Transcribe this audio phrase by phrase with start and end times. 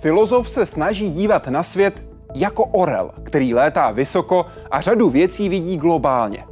[0.00, 2.04] Filozof se snaží dívat na svět
[2.34, 6.44] jako orel, který létá vysoko a řadu věcí vidí globálně.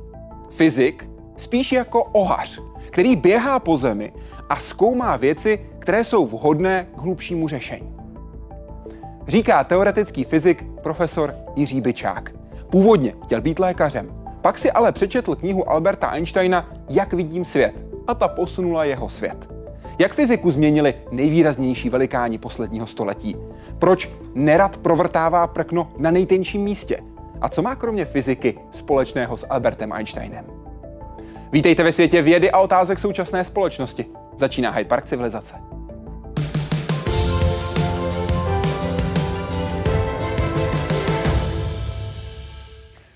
[0.50, 4.12] Fyzik spíš jako ohař, který běhá po zemi
[4.48, 7.96] a zkoumá věci, které jsou vhodné k hlubšímu řešení.
[9.28, 12.32] Říká teoretický fyzik profesor Jiří Byčák.
[12.70, 14.08] Původně chtěl být lékařem,
[14.40, 19.57] pak si ale přečetl knihu Alberta Einsteina Jak vidím svět a ta posunula jeho svět.
[20.00, 23.36] Jak fyziku změnili nejvýraznější velikáni posledního století?
[23.78, 27.00] Proč nerad provrtává prkno na nejtenčím místě?
[27.40, 30.44] A co má kromě fyziky společného s Albertem Einsteinem?
[31.52, 34.06] Vítejte ve světě vědy a otázek současné společnosti.
[34.36, 35.54] Začíná Hyde Park civilizace.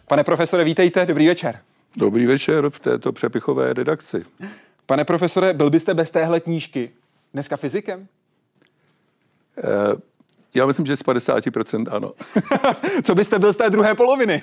[0.09, 1.59] Pane profesore, vítejte, dobrý večer.
[1.97, 4.25] Dobrý večer v této přepichové redakci.
[4.93, 6.91] Pane profesore, byl byste bez téhle knížky
[7.35, 8.09] dneska fyzikem?
[9.65, 10.01] Uh,
[10.55, 12.13] já myslím, že z 50% ano.
[13.03, 14.43] Co byste byl z té druhé poloviny?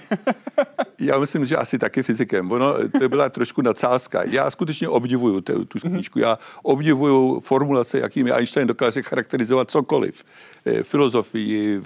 [1.00, 2.52] Já myslím, že asi taky fyzikem.
[2.52, 4.24] Ono, to byla trošku nadsázka.
[4.24, 5.94] Já skutečně obdivuju tu, tu mhm.
[5.94, 6.20] knížku.
[6.20, 10.24] Já obdivuju formulace, jakými Einstein dokáže charakterizovat cokoliv.
[10.66, 11.82] Eh, filozofii,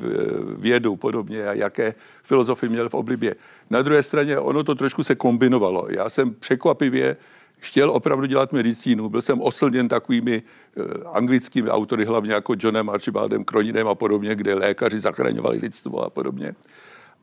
[0.58, 3.36] vědu podobně a jaké filozofy měl v oblibě.
[3.70, 5.88] Na druhé straně ono to trošku se kombinovalo.
[5.90, 7.18] Já jsem překvapivě
[7.64, 9.10] chtěl opravdu dělat medicínu.
[9.10, 10.44] Byl jsem oslněn takovými
[10.76, 16.10] uh, anglickými autory, hlavně jako Johnem Archibaldem Kroninem a podobně, kde lékaři zachraňovali lidstvo a
[16.10, 16.56] podobně.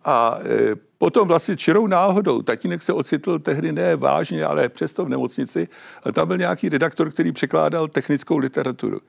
[0.04, 5.08] A e, potom vlastně čirou náhodou, tatínek se ocitl tehdy ne vážně, ale přesto v
[5.08, 5.68] nemocnici,
[6.04, 9.00] a tam byl nějaký redaktor, který překládal technickou literaturu.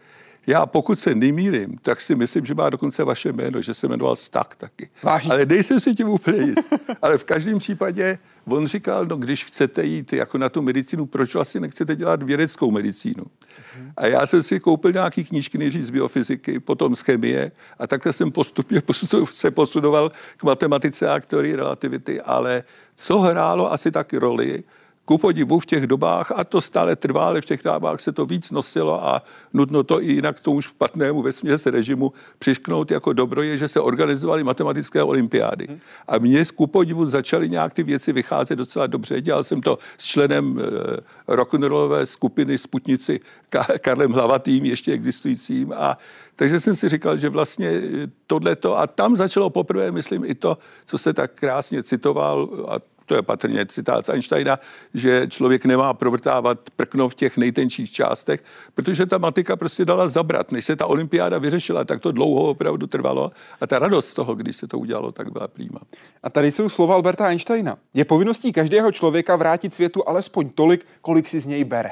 [0.48, 4.16] Já pokud se nemýlím, tak si myslím, že má dokonce vaše jméno, že se jmenoval
[4.16, 4.90] Stak taky.
[5.04, 5.32] Vážně?
[5.32, 6.70] Ale nejsem si tím úplně jist.
[7.02, 11.34] Ale v každém případě on říkal, no když chcete jít jako na tu medicínu, proč
[11.34, 13.24] vlastně nechcete dělat vědeckou medicínu?
[13.98, 18.14] A já jsem si koupil nějaký knížky nejdřív z biofyziky, potom z chemie a takhle
[18.14, 18.82] jsem postupně
[19.32, 22.64] se posunoval k matematice a k teorii relativity, ale
[22.96, 24.64] co hrálo asi taky roli,
[25.12, 28.26] ku podivu v těch dobách, a to stále trvá, ale v těch dobách se to
[28.26, 29.22] víc nosilo a
[29.54, 34.44] nutno to i jinak tomu špatnému vesměs režimu přišknout jako dobro je, že se organizovaly
[34.44, 35.68] matematické olympiády.
[36.08, 39.22] A mně ku podivu začaly nějak ty věci vycházet docela dobře.
[39.22, 40.64] Dělal jsem to s členem e,
[41.28, 43.20] rock'n'rollové skupiny Sputnici
[43.52, 45.74] Ka- Karlem Hlavatým, ještě existujícím.
[45.76, 45.98] A
[46.36, 50.58] takže jsem si říkal, že vlastně eh, tohleto, a tam začalo poprvé, myslím, i to,
[50.86, 52.80] co se tak krásně citoval, a
[53.12, 54.60] to je patrně citát Einsteina,
[54.94, 60.52] že člověk nemá provrtávat prkno v těch nejtenčích částech, protože ta matika prostě dala zabrat.
[60.52, 64.36] Než se ta olympiáda vyřešila, tak to dlouho opravdu trvalo a ta radost z toho,
[64.36, 65.80] když se to udělalo, tak byla přímá.
[66.24, 67.78] A tady jsou slova Alberta Einsteina.
[67.94, 71.92] Je povinností každého člověka vrátit světu alespoň tolik, kolik si z něj bere.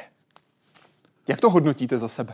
[1.28, 2.34] Jak to hodnotíte za sebe?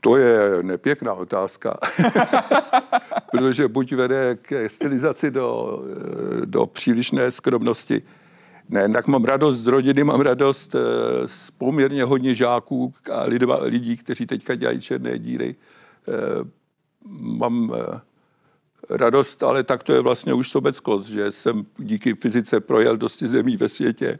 [0.00, 1.78] To je nepěkná otázka,
[3.30, 5.78] protože buď vede k stylizaci do,
[6.44, 8.02] do přílišné skromnosti,
[8.68, 10.78] ne, tak mám radost z rodiny, mám radost eh,
[11.28, 15.56] z poměrně hodně žáků a lidma, lidí, kteří teďka dělají černé díry.
[16.08, 16.48] Eh,
[17.10, 18.00] mám eh,
[18.90, 23.56] radost, ale tak to je vlastně už sobeckost, že jsem díky fyzice projel dosti zemí
[23.56, 24.18] ve světě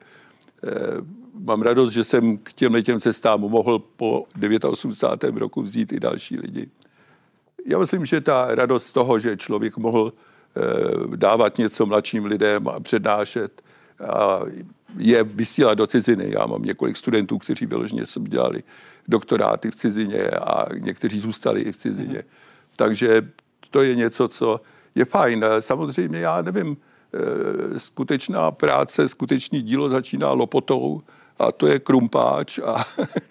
[1.38, 4.26] mám radost, že jsem k těm těm cestám mohl po
[4.68, 5.40] 89.
[5.40, 6.70] roku vzít i další lidi.
[7.66, 12.68] Já myslím, že ta radost z toho, že člověk mohl eh, dávat něco mladším lidem
[12.68, 13.62] a přednášet
[14.08, 14.40] a
[14.96, 16.30] je vysílat do ciziny.
[16.30, 18.62] Já mám několik studentů, kteří vyloženě dělali
[19.08, 22.22] doktoráty v cizině a někteří zůstali i v cizině.
[22.76, 23.22] Takže
[23.70, 24.60] to je něco, co
[24.94, 25.44] je fajn.
[25.60, 31.02] Samozřejmě já nevím, eh, skutečná práce, skutečný dílo začíná lopotou
[31.38, 32.84] a to je krumpáč a,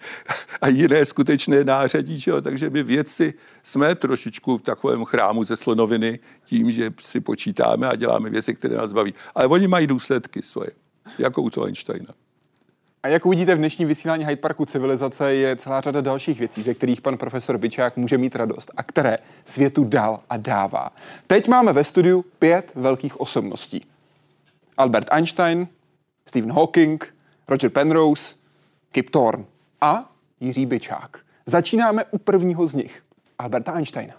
[0.60, 2.20] a jiné skutečné nářadí.
[2.20, 2.40] Že jo?
[2.40, 7.96] Takže my vědci jsme trošičku v takovém chrámu ze slonoviny tím, že si počítáme a
[7.96, 9.14] děláme věci, které nás baví.
[9.34, 10.70] Ale oni mají důsledky svoje,
[11.18, 12.14] jako u toho Einsteina.
[13.02, 16.74] A jak uvidíte v dnešním vysílání Hyde Parku civilizace je celá řada dalších věcí, ze
[16.74, 20.92] kterých pan profesor Byčák může mít radost a které světu dal a dává.
[21.26, 23.86] Teď máme ve studiu pět velkých osobností.
[24.76, 25.68] Albert Einstein,
[26.26, 27.14] Stephen Hawking,
[27.48, 28.34] Roger Penrose,
[28.92, 29.44] Kip Thorne
[29.80, 30.10] a
[30.40, 31.18] Jiří Byčák.
[31.46, 33.02] Začínáme u prvního z nich,
[33.38, 34.14] Alberta Einsteina.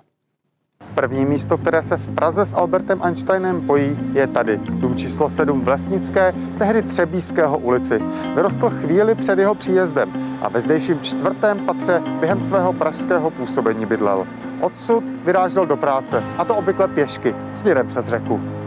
[0.96, 4.58] První místo, které se v Praze s Albertem Einsteinem pojí, je tady.
[4.58, 8.00] Dům číslo 7 v Lesnické, tehdy Třebíského ulici.
[8.36, 14.28] Vyrostl chvíli před jeho příjezdem a ve zdejším čtvrtém patře během svého pražského působení bydlel.
[14.62, 18.59] Odsud vyrážel do práce, a to obvykle pěšky, směrem přes řeku.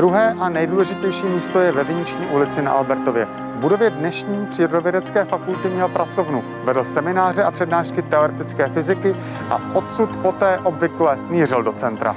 [0.00, 3.24] Druhé a nejdůležitější místo je ve Viniční ulici na Albertově.
[3.24, 9.16] V budově dnešní přírodovědecké fakulty měl pracovnu, vedl semináře a přednášky teoretické fyziky
[9.50, 12.16] a odsud poté obvykle mířil do centra.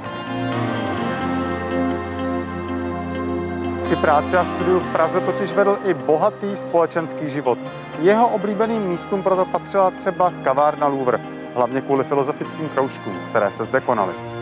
[3.82, 7.58] Při práci a studiu v Praze totiž vedl i bohatý společenský život.
[7.96, 11.20] K jeho oblíbeným místům proto patřila třeba kavárna Louvre,
[11.54, 14.33] hlavně kvůli filozofickým kroužkům, které se zde konaly.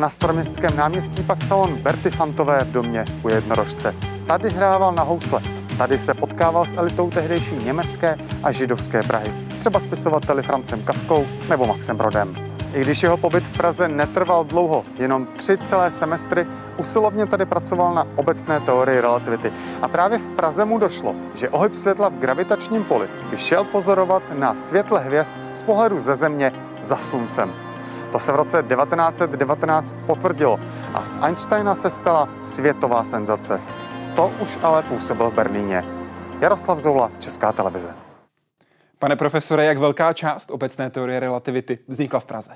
[0.00, 3.94] Na staroměstském náměstí pak salon Berty Fantové v domě u jednorožce.
[4.26, 5.40] Tady hrával na housle.
[5.78, 9.32] Tady se potkával s elitou tehdejší německé a židovské Prahy.
[9.58, 12.36] Třeba spisovateli Francem Kafkou nebo Maxem Brodem.
[12.74, 16.46] I když jeho pobyt v Praze netrval dlouho, jenom tři celé semestry,
[16.78, 19.52] usilovně tady pracoval na obecné teorii relativity.
[19.82, 24.22] A právě v Praze mu došlo, že ohyb světla v gravitačním poli by šel pozorovat
[24.32, 26.52] na světle hvězd z pohledu ze Země
[26.82, 27.69] za Sluncem.
[28.12, 30.60] To se v roce 1919 potvrdilo
[30.94, 33.60] a z Einsteina se stala světová senzace.
[34.16, 35.84] To už ale působil v Berlíně.
[36.40, 37.94] Jaroslav Zoula, Česká televize.
[38.98, 42.50] Pane profesore, jak velká část obecné teorie relativity vznikla v Praze?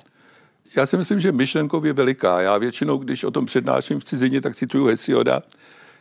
[0.77, 2.41] Já si myslím, že myšlenkově veliká.
[2.41, 5.43] Já většinou, když o tom přednáším v cizině, tak cituju Hesioda,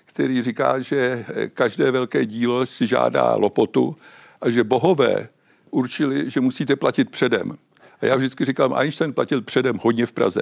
[0.06, 3.96] který říká, že každé velké dílo si žádá lopotu
[4.42, 5.28] a že bohové
[5.72, 7.58] určili, že musíte platit předem.
[8.04, 10.42] A já vždycky říkám, Einstein platil předem hodně v Praze.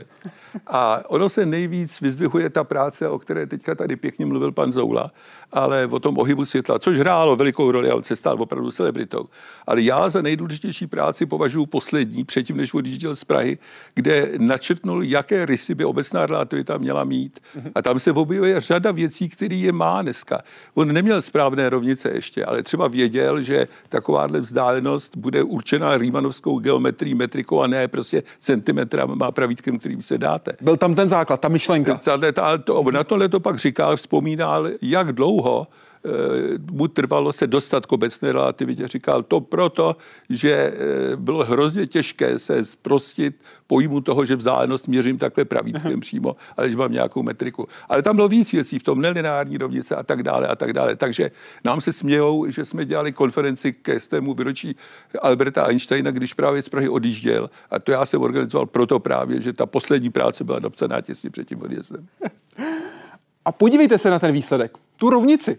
[0.68, 5.12] A ono se nejvíc vyzdvihuje ta práce, o které teďka tady pěkně mluvil pan Zoula,
[5.54, 9.26] ale o tom ohybu světla, což hrálo velikou roli a on se stal opravdu celebritou.
[9.68, 13.58] Ale já za nejdůležitější práci považuji poslední, předtím, než odjížděl z Prahy,
[13.94, 17.40] kde načrtnul, jaké rysy by obecná relativita měla mít.
[17.76, 20.42] A tam se objevuje řada věcí, které je má dneska.
[20.74, 27.16] On neměl správné rovnice ještě, ale třeba věděl, že takováhle vzdálenost bude určena rýmanovskou geometrií,
[27.16, 30.52] metrikou a ne prostě centimetrama pravítkem, kterým se dáte.
[30.62, 31.96] Byl tam ten základ, ta myšlenka.
[31.96, 36.10] Ta, ta, to, na tohle to pak říkal, vzpomínal, jak dlouho eh,
[36.72, 38.88] mu trvalo se dostat k obecné relativitě.
[38.88, 39.96] Říkal to proto,
[40.30, 43.36] že eh, bylo hrozně těžké se zprostit
[43.68, 47.68] pojmu toho, že vzdálenost měřím takhle pravítkem přímo, ale že mám nějakou metriku.
[47.90, 50.96] Ale tam bylo víc věcí v tom nelineární rovnice a tak dále a tak dále.
[50.96, 51.32] Takže
[51.64, 54.76] nám se smějou, že jsme dělali konferenci ke stému výročí
[55.22, 57.50] Alberta Einsteina, když právě z Prahy odjížděl.
[57.72, 61.48] A to já jsem organizoval proto právě, že ta poslední práce byla napsaná těsně před
[61.48, 62.08] tím odjezdem.
[63.46, 65.58] A podívejte se na ten výsledek, tu rovnici,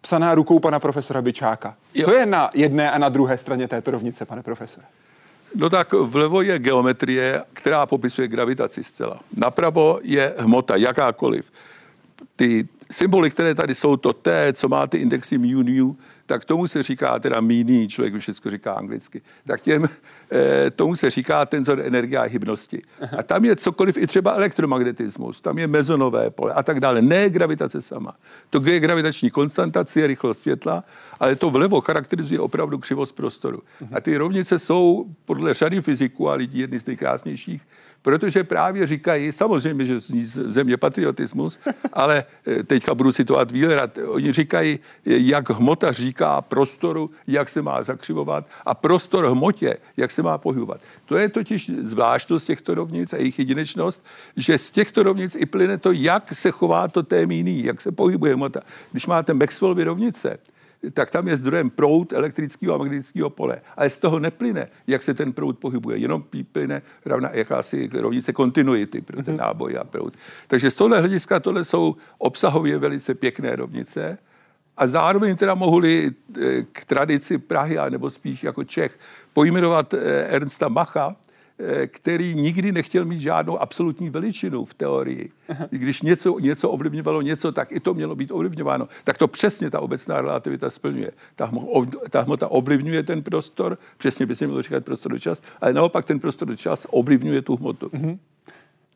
[0.00, 1.76] psaná rukou pana profesora Byčáka.
[1.94, 2.04] Jo.
[2.04, 4.86] Co je na jedné a na druhé straně této rovnice, pane profesore?
[5.54, 9.20] No tak vlevo je geometrie, která popisuje gravitaci zcela.
[9.36, 11.52] Napravo je hmota, jakákoliv.
[12.36, 15.96] Ty symboly, které tady jsou, to T, co má ty indexy mu, nu,
[16.32, 19.88] tak tomu se říká teda míný, člověk už všechno říká anglicky, tak těm,
[20.32, 22.82] eh, tomu se říká tenzor energie a hybnosti.
[23.18, 27.02] A tam je cokoliv, i třeba elektromagnetismus, tam je mezonové pole a tak dále.
[27.02, 28.14] Ne gravitace sama.
[28.50, 30.84] To je gravitační konstantace, je rychlost světla,
[31.20, 33.62] ale to vlevo charakterizuje opravdu křivost prostoru.
[33.92, 37.62] A ty rovnice jsou podle řady fyziků a lidí jedny z nejkrásnějších,
[38.02, 41.58] protože právě říkají, samozřejmě, že zní země patriotismus,
[41.92, 47.82] ale eh, teďka budu citovat Wheelera, oni říkají, jak hmota říká prostoru, jak se má
[47.82, 50.80] zakřivovat a prostor hmotě, jak se má pohybovat.
[51.06, 54.04] To je totiž zvláštnost těchto rovnic a jejich jedinečnost,
[54.36, 58.34] že z těchto rovnic i plyne to, jak se chová to témíný, jak se pohybuje
[58.34, 58.60] hmota.
[58.92, 60.38] Když máte Maxwellovy rovnice,
[60.90, 63.60] tak tam je zdrojem proud elektrického a magnetického pole.
[63.76, 69.00] Ale z toho neplyne, jak se ten proud pohybuje, jenom plyne rovna, jakási rovnice kontinuity
[69.00, 69.44] pro ten mhm.
[69.44, 70.14] náboj a proud.
[70.46, 74.18] Takže z tohle hlediska tohle jsou obsahově velice pěkné rovnice.
[74.76, 78.98] A zároveň teda mohli eh, k tradici Prahy, nebo spíš jako Čech,
[79.32, 81.16] pojmenovat eh, Ernsta Macha,
[81.86, 85.30] který nikdy nechtěl mít žádnou absolutní veličinu v teorii.
[85.70, 88.88] Když něco, něco ovlivňovalo něco, tak i to mělo být ovlivňováno.
[89.04, 91.10] Tak to přesně ta obecná relativita splňuje.
[91.36, 91.52] Ta,
[92.10, 96.04] ta hmota ovlivňuje ten prostor, přesně by se mělo říkat prostor do čas, ale naopak
[96.04, 97.90] ten prostor do čas ovlivňuje tu hmotu.
[97.92, 98.18] Mhm.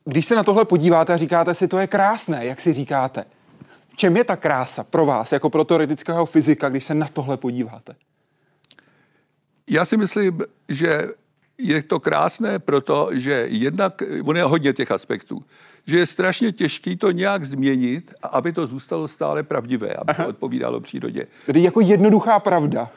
[0.05, 3.25] Když se na tohle podíváte a říkáte si, to je krásné, jak si říkáte,
[3.89, 7.37] v čem je ta krása pro vás, jako pro teoretického fyzika, když se na tohle
[7.37, 7.95] podíváte?
[9.71, 11.09] Já si myslím, že
[11.59, 15.45] je to krásné proto, že jednak, on je hodně těch aspektů,
[15.87, 20.81] že je strašně těžký to nějak změnit, aby to zůstalo stále pravdivé, aby to odpovídalo
[20.81, 21.27] přírodě.
[21.47, 22.91] Tedy jako jednoduchá pravda.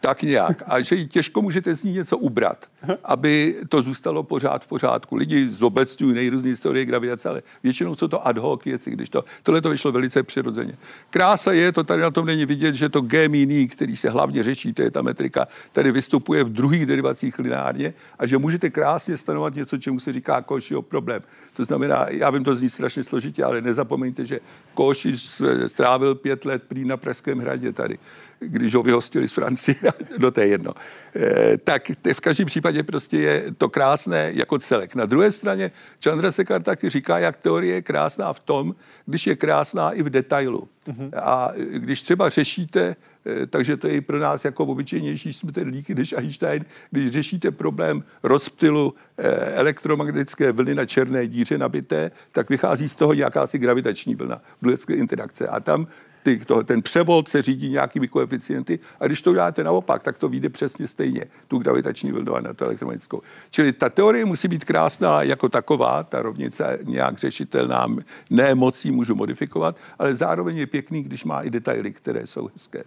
[0.00, 0.62] Tak nějak.
[0.66, 2.66] A že těžko můžete z ní něco ubrat.
[3.04, 5.16] aby to zůstalo pořád v pořádku.
[5.16, 9.60] Lidi zobecňují nejrůznější historie gravitace, ale většinou jsou to ad hoc věci, když to, tohle
[9.60, 10.76] to vyšlo velice přirozeně.
[11.10, 14.42] Krása je, to tady na tom není vidět, že to G míní, který se hlavně
[14.42, 19.16] řeší, to je ta metrika, tady vystupuje v druhých derivacích lineárně a že můžete krásně
[19.16, 21.22] stanovat něco, čemu se říká Košiho problém.
[21.56, 24.40] To znamená, já vím, to zní strašně složitě, ale nezapomeňte, že
[24.74, 25.18] Koši
[25.66, 27.98] strávil pět let prý na Pražském hradě tady
[28.46, 29.76] když ho vyhostili z Francie,
[30.18, 30.72] no to je jedno.
[31.16, 34.94] E, tak v každém případě prostě je to krásné jako celek.
[34.94, 35.70] Na druhé straně
[36.04, 38.74] Chandrasekhar taky říká, jak teorie je krásná v tom,
[39.06, 40.68] když je krásná i v detailu.
[40.88, 41.10] Mm-hmm.
[41.16, 42.96] A když třeba řešíte,
[43.26, 48.04] e, takže to je i pro nás jako obyčejnější smrtelníky než Einstein, když řešíte problém
[48.22, 54.42] rozptylu e, elektromagnetické vlny na černé díře nabité, tak vychází z toho jakási gravitační vlna,
[54.62, 55.48] bluecké interakce.
[55.48, 55.86] A tam
[56.22, 60.28] ty, to, ten převod se řídí nějakými koeficienty a když to uděláte naopak, tak to
[60.28, 63.22] vyjde přesně stejně, tu gravitační vlnu a na tu elektromagnetickou.
[63.50, 67.86] Čili ta teorie musí být krásná jako taková, ta rovnice nějak řešitelná,
[68.30, 72.84] ne mocí můžu modifikovat, ale zároveň je pěkný, když má i detaily, které jsou hezké.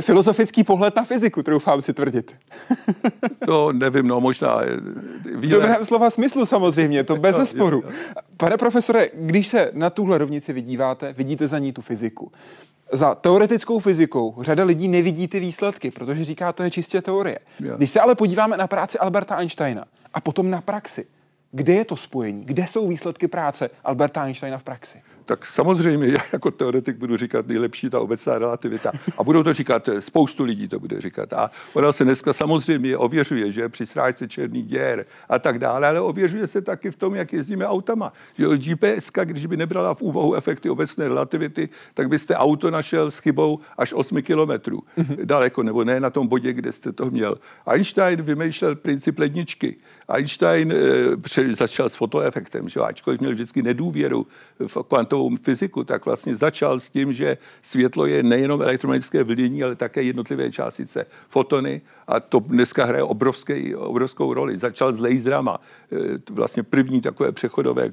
[0.00, 2.34] Filozofický pohled na fyziku, troufám si tvrdit.
[3.46, 4.60] to nevím, no možná.
[5.34, 7.84] V dobrém slova smyslu samozřejmě, to bez zesporu.
[8.36, 12.32] Pane profesore, když se na tuhle rovnici vidíváte, vidíte za ní tu fyziku.
[12.92, 17.38] Za teoretickou fyzikou řada lidí nevidí ty výsledky, protože říká, to je čistě teorie.
[17.76, 21.06] Když se ale podíváme na práci Alberta Einsteina a potom na praxi,
[21.52, 22.44] kde je to spojení?
[22.44, 25.02] Kde jsou výsledky práce Alberta Einsteina v praxi?
[25.26, 28.92] Tak samozřejmě já jako teoretik budu říkat nejlepší ta obecná relativita.
[29.18, 31.32] A budou to říkat, spoustu lidí to bude říkat.
[31.32, 36.00] A ona se dneska samozřejmě ověřuje, že při srážce černý děr a tak dále, ale
[36.00, 38.12] ověřuje se taky v tom, jak jezdíme autama.
[38.38, 43.18] Že GPS, když by nebrala v úvahu efekty obecné relativity, tak byste auto našel s
[43.18, 45.24] chybou až 8 kilometrů mm-hmm.
[45.24, 47.38] daleko, nebo ne na tom bodě, kde jste to měl.
[47.66, 49.76] Einstein vymýšlel princip ledničky.
[50.08, 54.26] Einstein e, začal s fotoefektem, že ačkoliv měl vždycky nedůvěru
[54.66, 59.76] v kvantovou fyziku, tak vlastně začal s tím, že světlo je nejenom elektromagnetické vlnění, ale
[59.76, 64.58] také jednotlivé částice, fotony a to dneska hraje obrovský, obrovskou roli.
[64.58, 65.60] Začal s laserama,
[65.92, 65.96] e,
[66.30, 67.90] vlastně první takové přechodové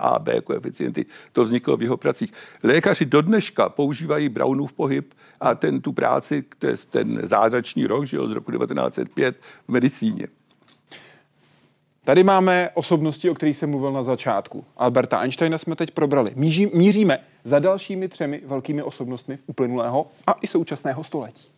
[0.00, 2.32] A, B koeficienty, to vzniklo v jeho pracích.
[2.62, 8.06] Lékaři do dneška používají Brownův pohyb a ten tu práci, to je ten zázračný rok,
[8.06, 9.36] že jo, z roku 1905
[9.68, 10.39] v medicíně.
[12.04, 14.64] Tady máme osobnosti, o kterých jsem mluvil na začátku.
[14.76, 16.32] Alberta Einsteina jsme teď probrali.
[16.36, 21.48] Míří, míříme za dalšími třemi velkými osobnostmi uplynulého a i současného století.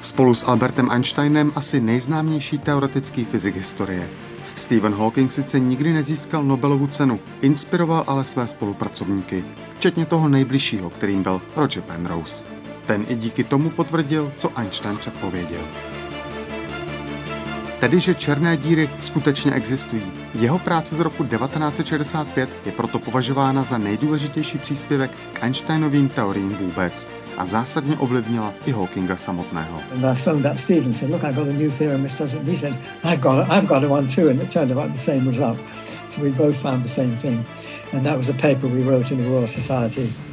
[0.00, 4.08] Spolu s Albertem Einsteinem asi nejznámější teoretický fyzik historie.
[4.54, 9.44] Stephen Hawking sice nikdy nezískal Nobelovu cenu, inspiroval ale své spolupracovníky,
[9.76, 12.44] včetně toho nejbližšího, kterým byl Roger Penrose.
[12.86, 15.62] Ten i díky tomu potvrdil, co Einstein předpověděl
[17.86, 20.02] tedy že černé díry skutečně existují.
[20.34, 27.08] Jeho práce z roku 1965 je proto považována za nejdůležitější příspěvek k Einsteinovým teoriím vůbec
[27.36, 29.80] a zásadně ovlivnila i Hawkinga samotného.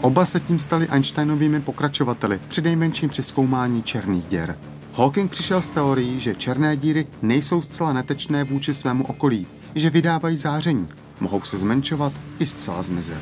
[0.01, 4.55] Oba se tím stali Einsteinovými pokračovateli, při nejmenším při zkoumání černých děr.
[4.95, 10.37] Hawking přišel s teorií, že černé díry nejsou zcela netečné vůči svému okolí, že vydávají
[10.37, 10.87] záření,
[11.19, 13.21] mohou se zmenšovat i zcela zmizet.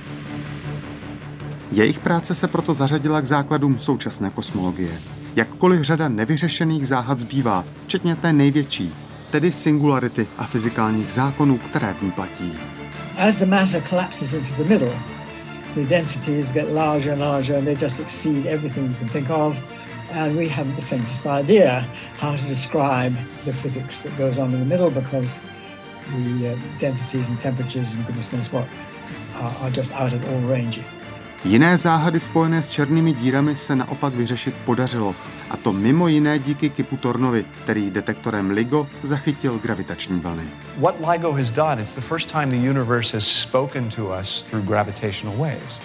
[1.72, 5.02] Jejich práce se proto zařadila k základům současné kosmologie.
[5.36, 8.94] Jakkoliv řada nevyřešených záhad zbývá, včetně té největší,
[9.30, 12.54] tedy singularity a fyzikálních zákonů, které v ní platí.
[13.18, 15.00] As the matter collapses into the middle,
[15.76, 19.56] the densities get larger and larger and they just exceed everything you can think of
[20.12, 21.86] and we haven't the faintest idea
[22.20, 23.14] how to describe
[23.46, 25.40] the physics that goes on in the middle because
[26.16, 28.68] the uh, densities and temperatures and goodness knows what
[29.36, 30.80] are, are just out of all range.
[31.46, 35.16] Jiné záhady spojené s černými dírami se naopak vyřešit podařilo,
[35.50, 40.44] a to mimo jiné díky Kipu Tornovi, který detektorem LIGO zachytil gravitační vlny.
[40.78, 44.66] What LIGO has done, it's the first time the universe has spoken to us through
[44.66, 45.80] gravitational waves.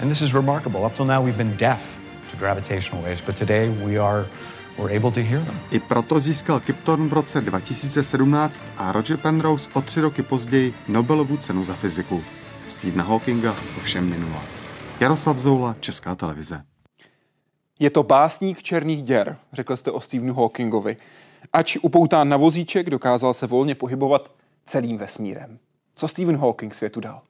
[0.00, 0.86] And this is remarkable.
[0.86, 2.01] Up till now we've been deaf
[2.38, 4.26] gravitational waves, but today we are
[4.78, 5.60] we're able to hear them.
[5.70, 11.36] I proto získal Kipton v roce 2017 a Roger Penrose o tři roky později Nobelovu
[11.36, 12.24] cenu za fyziku.
[12.68, 14.42] Stephena Hawkinga všem minula.
[15.00, 16.62] Jaroslav Zoula, Česká televize.
[17.78, 20.96] Je to básník černých děr, řekl jste o Stephenu Hawkingovi.
[21.52, 24.32] Ač upoután na vozíček, dokázal se volně pohybovat
[24.66, 25.58] celým vesmírem.
[25.94, 27.22] Co Stephen Hawking světu dal?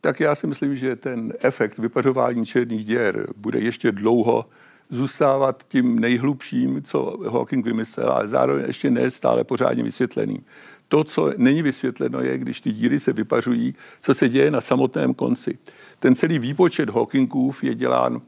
[0.00, 4.46] Tak já si myslím, že ten efekt vypařování černých děr bude ještě dlouho
[4.88, 10.44] zůstávat tím nejhlubším, co Hawking vymyslel, ale zároveň ještě ne stále pořádně vysvětleným.
[10.88, 15.14] To, co není vysvětleno, je, když ty díry se vypařují, co se děje na samotném
[15.14, 15.58] konci.
[15.98, 18.20] Ten celý výpočet Hawkingův je dělán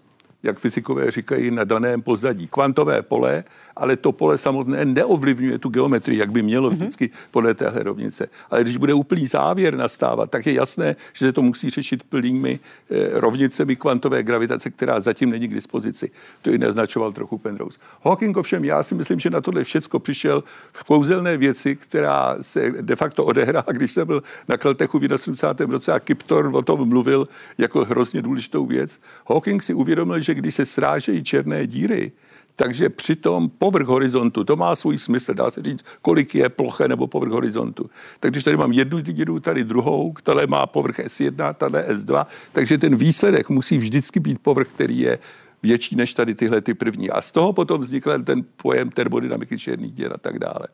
[0.42, 2.46] jak fyzikové říkají, na daném pozadí.
[2.46, 3.44] Kvantové pole
[3.78, 6.76] ale to pole samotné neovlivňuje tu geometrii, jak by mělo mhm.
[6.76, 8.28] vždycky podle téhle rovnice.
[8.50, 12.58] Ale když bude úplný závěr nastávat, tak je jasné, že se to musí řešit plnými
[12.90, 16.10] eh, rovnicemi kvantové gravitace, která zatím není k dispozici.
[16.42, 17.78] To i naznačoval trochu Penrose.
[18.02, 22.70] Hawking ovšem, já si myslím, že na tohle všecko přišel v kouzelné věci, která se
[22.80, 25.72] de facto odehrála, když jsem byl na Keltechu v 71.
[25.72, 27.28] roce a Kiptor o tom mluvil
[27.58, 29.00] jako hrozně důležitou věc.
[29.28, 32.12] Hawking si uvědomil, že když se srážejí černé díry,
[32.56, 37.06] takže přitom povrch horizontu, to má svůj smysl, dá se říct, kolik je ploché nebo
[37.06, 37.90] povrch horizontu.
[38.20, 42.78] Tak když tady mám jednu díru, tady druhou, která má povrch S1, tady S2, takže
[42.78, 45.18] ten výsledek musí vždycky být povrch, který je
[45.62, 47.10] větší než tady tyhle ty první.
[47.10, 50.68] A z toho potom vznikl ten pojem termodynamiky černých děr a tak dále.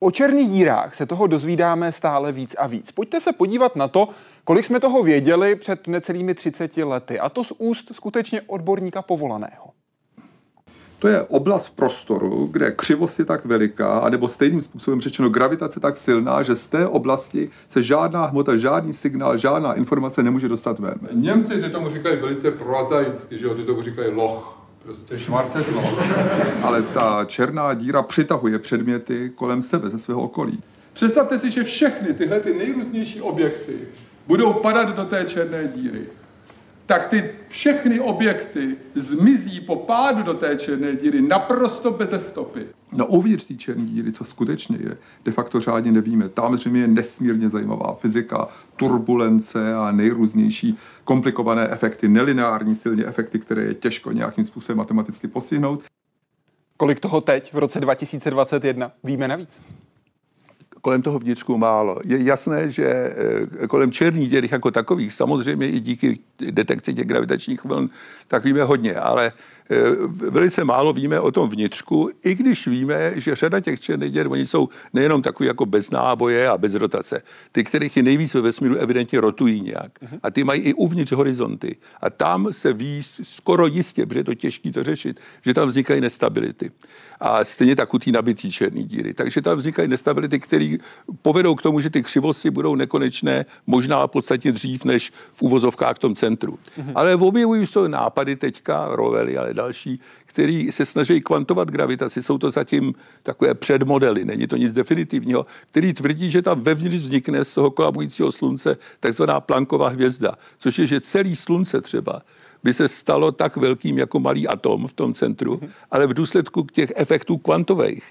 [0.00, 2.92] O černých dírách se toho dozvídáme stále víc a víc.
[2.92, 4.08] Pojďte se podívat na to,
[4.44, 9.70] kolik jsme toho věděli před necelými 30 lety, a to z úst skutečně odborníka povolaného.
[10.98, 15.96] To je oblast prostoru, kde křivost je tak veliká, anebo stejným způsobem řečeno gravitace tak
[15.96, 20.98] silná, že z té oblasti se žádná hmota, žádný signál, žádná informace nemůže dostat ven.
[21.12, 24.55] Němci ty tomu říkají velice prozaicky, že jo, ty tomu říkají loch,
[24.86, 26.02] prostě švarces loch.
[26.62, 30.60] Ale ta černá díra přitahuje předměty kolem sebe, ze svého okolí.
[30.92, 33.72] Představte si, že všechny tyhle ty nejrůznější objekty
[34.26, 36.06] budou padat do té černé díry
[36.86, 42.66] tak ty všechny objekty zmizí po pádu do té černé díry naprosto bez stopy.
[42.92, 46.28] No uvnitř té černé díry, co skutečně je, de facto řádně nevíme.
[46.28, 53.62] Tam zřejmě je nesmírně zajímavá fyzika, turbulence a nejrůznější komplikované efekty, nelineární silně efekty, které
[53.62, 55.82] je těžko nějakým způsobem matematicky postihnout.
[56.76, 59.60] Kolik toho teď v roce 2021 víme navíc?
[60.86, 61.98] Kolem toho vnitřku málo.
[62.04, 66.18] Je jasné, že eh, kolem černých děr jako takových, samozřejmě i díky
[66.50, 67.90] detekci těch gravitačních vln,
[68.28, 69.32] tak víme hodně, ale
[70.30, 74.46] velice málo víme o tom vnitřku, i když víme, že řada těch černých děr, oni
[74.46, 77.22] jsou nejenom takový jako bez náboje a bez rotace.
[77.52, 80.02] Ty, kterých je nejvíc ve vesmíru, evidentně rotují nějak.
[80.02, 80.18] Mhm.
[80.22, 81.76] A ty mají i uvnitř horizonty.
[82.00, 86.00] A tam se ví skoro jistě, protože je to těžké to řešit, že tam vznikají
[86.00, 86.70] nestability.
[87.20, 89.14] A stejně tak u té nabitý černé díry.
[89.14, 90.76] Takže tam vznikají nestability, které
[91.22, 95.98] povedou k tomu, že ty křivosti budou nekonečné, možná podstatně dřív než v uvozovkách v
[95.98, 96.58] tom centru.
[96.78, 96.92] Mm-hmm.
[96.94, 102.22] Ale objevují se nápady teďka, Rovely, ale další, který se snaží kvantovat gravitaci.
[102.22, 107.44] Jsou to zatím takové předmodely, není to nic definitivního, který tvrdí, že tam vevnitř vznikne
[107.44, 112.22] z toho kolabujícího slunce takzvaná planková hvězda, což je, že celý slunce třeba
[112.66, 116.92] by se stalo tak velkým jako malý atom v tom centru, ale v důsledku těch
[116.96, 118.04] efektů kvantových,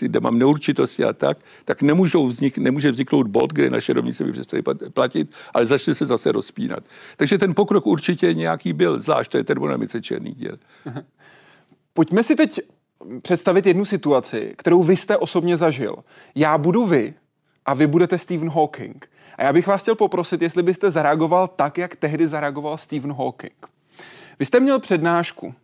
[0.00, 4.32] kde mám neurčitosti a tak, tak nemůžou vznik, nemůže vzniknout bod, kde naše rovnice by
[4.32, 4.62] přestali
[4.92, 6.84] platit, ale začne se zase rozpínat.
[7.16, 10.56] Takže ten pokrok určitě nějaký byl, zvlášť to je termodynamice černých děl.
[11.94, 12.60] Pojďme si teď
[13.22, 15.96] představit jednu situaci, kterou vy jste osobně zažil.
[16.34, 17.14] Já budu vy
[17.70, 19.10] a vy budete Stephen Hawking.
[19.38, 23.66] A já bych vás chtěl poprosit, jestli byste zareagoval tak, jak tehdy zareagoval Stephen Hawking.
[24.38, 25.54] Vy jste měl přednášku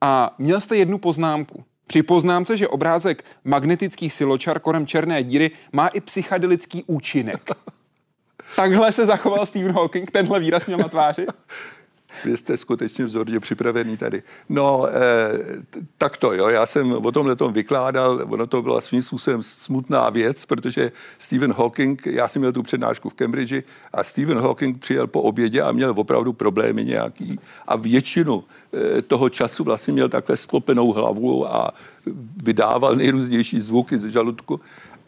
[0.00, 1.64] a měl jste jednu poznámku.
[1.86, 7.50] Při poznámce, že obrázek magnetických siločar kolem černé díry má i psychedelický účinek.
[8.56, 11.26] Takhle se zachoval Stephen Hawking, tenhle výraz měl na tváři?
[12.24, 14.22] Vy jste skutečně vzorně připravený tady.
[14.48, 15.62] No, eh,
[15.98, 16.48] tak to, jo.
[16.48, 21.52] Já jsem o tomhle tom vykládal, ono to byla svým způsobem smutná věc, protože Stephen
[21.52, 25.72] Hawking, já jsem měl tu přednášku v Cambridge a Stephen Hawking přijel po obědě a
[25.72, 31.74] měl opravdu problémy nějaký a většinu eh, toho času vlastně měl takhle sklopenou hlavu a
[32.42, 34.60] vydával nejrůznější zvuky z žaludku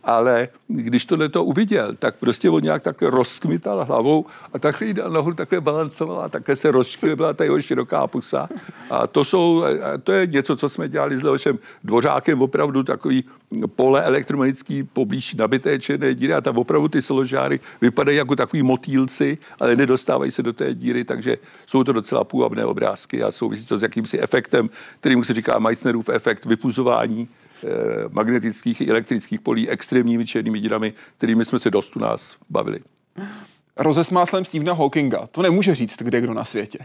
[0.04, 4.94] ale když tohle to uviděl, tak prostě on nějak takhle rozkmital hlavou a takhle jí
[4.94, 8.48] dal nahoru, takhle balancoval a takhle se rozšklibila ta jeho široká pusa.
[8.90, 9.64] A to, jsou,
[10.02, 13.24] to je něco, co jsme dělali s Leošem Dvořákem, opravdu takový
[13.66, 19.38] pole elektromagnetický poblíž nabité černé díry a tam opravdu ty soložáry vypadají jako takový motýlci,
[19.60, 21.36] ale nedostávají se do té díry, takže
[21.66, 26.08] jsou to docela půvabné obrázky a souvisí to s jakýmsi efektem, kterým se říká Meissnerův
[26.08, 27.28] efekt vypuzování
[28.10, 32.80] magnetických i elektrických polí extrémními černými dírami, kterými jsme se dost u nás bavili.
[33.76, 35.26] Rozesmáslem Stephena Hawkinga.
[35.26, 36.78] To nemůže říct kde kdo na světě.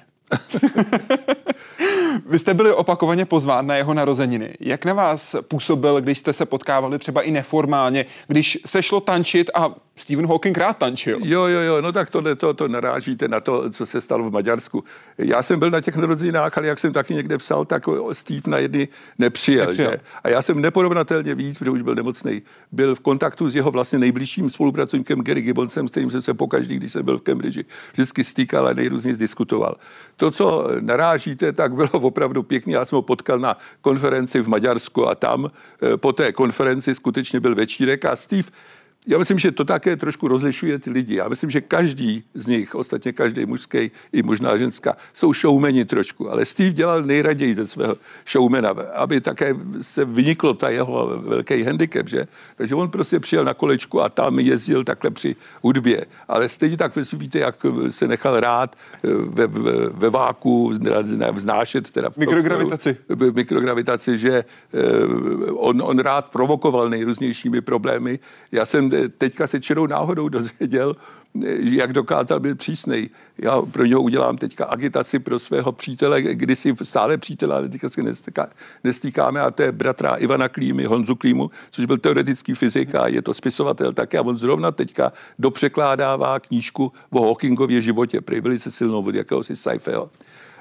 [2.25, 4.53] Vy jste byli opakovaně pozván na jeho narozeniny.
[4.59, 9.49] Jak na vás působil, když jste se potkávali třeba i neformálně, když se šlo tančit
[9.53, 11.19] a Stephen Hawking rád tančil.
[11.23, 14.33] Jo, jo, jo, no tak to, to, to narážíte na to, co se stalo v
[14.33, 14.83] Maďarsku.
[15.17, 18.57] Já jsem byl na těch narozeninách, ale jak jsem taky někde psal, tak Steve na
[18.57, 18.87] jedny
[19.17, 19.65] nepřijel.
[19.65, 19.91] nepřijel.
[19.91, 19.99] Že?
[20.23, 23.99] A já jsem neporovnatelně víc, protože už byl nemocný, byl v kontaktu s jeho vlastně
[23.99, 28.23] nejbližším spolupracovníkem Gary Gibbonsem, s kterým jsem se pokaždý, když jsem byl v Cambridge, vždycky
[28.23, 29.75] stýkal a nejrůzněji diskutoval.
[30.19, 32.73] To, co narážíte, tak bylo opravdu pěkný.
[32.73, 37.39] Já jsem ho potkal na konferenci v Maďarsku a tam eh, po té konferenci skutečně
[37.39, 38.49] byl večírek a Steve
[39.09, 41.15] já myslím, že to také trošku rozlišuje ty lidi.
[41.15, 46.31] Já myslím, že každý z nich, ostatně každý mužský i možná ženská, jsou showmeni trošku,
[46.31, 52.07] ale Steve dělal nejraději ze svého showmana, aby také se vyniklo ta jeho velký handicap,
[52.07, 52.27] že?
[52.55, 56.05] Takže on prostě přijel na kolečku a tam jezdil takhle při hudbě.
[56.27, 57.55] Ale stejně tak víte, jak
[57.89, 60.73] se nechal rád eh, ve, ve, ve váku
[61.31, 62.97] vznášet teda v mikrogravitaci.
[63.09, 64.81] V mikrogravitaci, že eh,
[65.51, 68.19] on, on rád provokoval nejrůznějšími problémy.
[68.51, 70.95] Já jsem teďka se čirou náhodou dozvěděl,
[71.59, 73.09] jak dokázal být přísnej.
[73.37, 78.01] Já pro něho udělám teďka agitaci pro svého přítele, kdysi stále přítele, ale teďka se
[78.83, 83.21] nestýkáme, a to je bratra Ivana Klímy, Honzu Klímu, což byl teoretický fyzik a je
[83.21, 84.17] to spisovatel také.
[84.17, 90.09] A on zrovna teďka dopřekládává knížku o Hawkingově životě, prý velice silnou od jakéhosi Saifeho.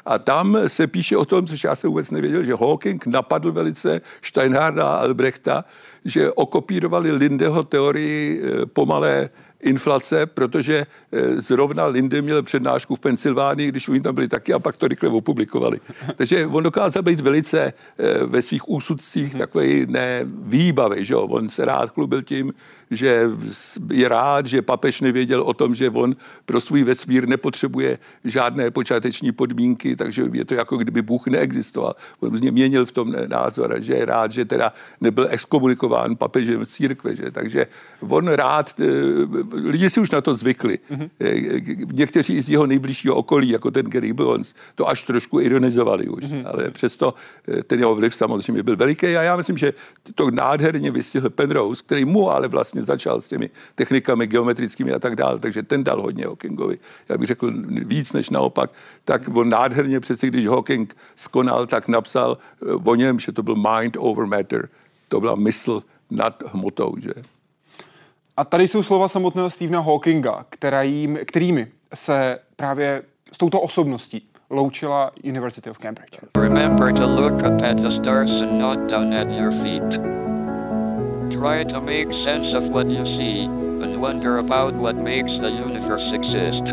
[0.09, 4.01] A tam se píše o tom, což já jsem vůbec nevěděl, že Hawking napadl velice
[4.23, 5.65] Steinharda a Albrechta,
[6.05, 13.69] že okopírovali Lindeho teorii eh, pomalé inflace, protože eh, zrovna Linde měl přednášku v Pensylvánii,
[13.69, 15.81] když oni tam byli taky a pak to rychle opublikovali.
[16.17, 21.21] Takže on dokázal být velice eh, ve svých úsudcích takový nevýbavý, že jo?
[21.21, 22.53] On se rád chlubil tím,
[22.91, 23.31] že
[23.93, 26.17] je rád, že papež nevěděl o tom, že on
[26.47, 31.95] pro svůj vesmír nepotřebuje žádné počáteční podmínky, takže je to jako kdyby Bůh neexistoval.
[32.21, 36.69] On mě měnil v tom názor, že je rád, že teda nebyl exkomunikován papežem z
[36.69, 37.31] církve, že?
[37.31, 37.67] takže
[38.01, 38.85] on rád, eh,
[39.53, 40.79] lidi si už na to zvykli.
[40.91, 41.11] Mm-hmm.
[41.93, 46.43] Někteří z jeho nejbližšího okolí, jako ten Gary Bones, to až trošku ironizovali už, mm-hmm.
[46.47, 47.15] ale přesto
[47.49, 49.73] eh, ten jeho vliv samozřejmě byl veliký a já myslím, že
[50.15, 55.17] to nádherně vystihl Penrose, který mu ale vlastně začal s těmi technikami geometrickými a tak
[55.17, 56.79] dále, takže ten dal hodně Hawkingovi.
[57.09, 58.71] Já bych řekl víc než naopak,
[59.05, 62.39] tak on nádherně přeci, když Hawking skonal, tak napsal
[62.85, 64.69] o něm, že to byl mind over matter.
[65.09, 67.38] To byla mysl nad hmotou, že?
[68.39, 75.11] A tady jsou slova samotného Stephena Hawkinga, kterým, kterými se právě s touto osobností loučila
[75.25, 76.19] University of Cambridge.
[76.37, 80.01] Remember to look up at the stars and not down at your feet.
[81.31, 83.45] Try to make sense of what you see,
[83.83, 86.65] and wonder about what makes the universe exist.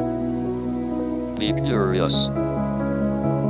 [1.39, 2.30] Be curious.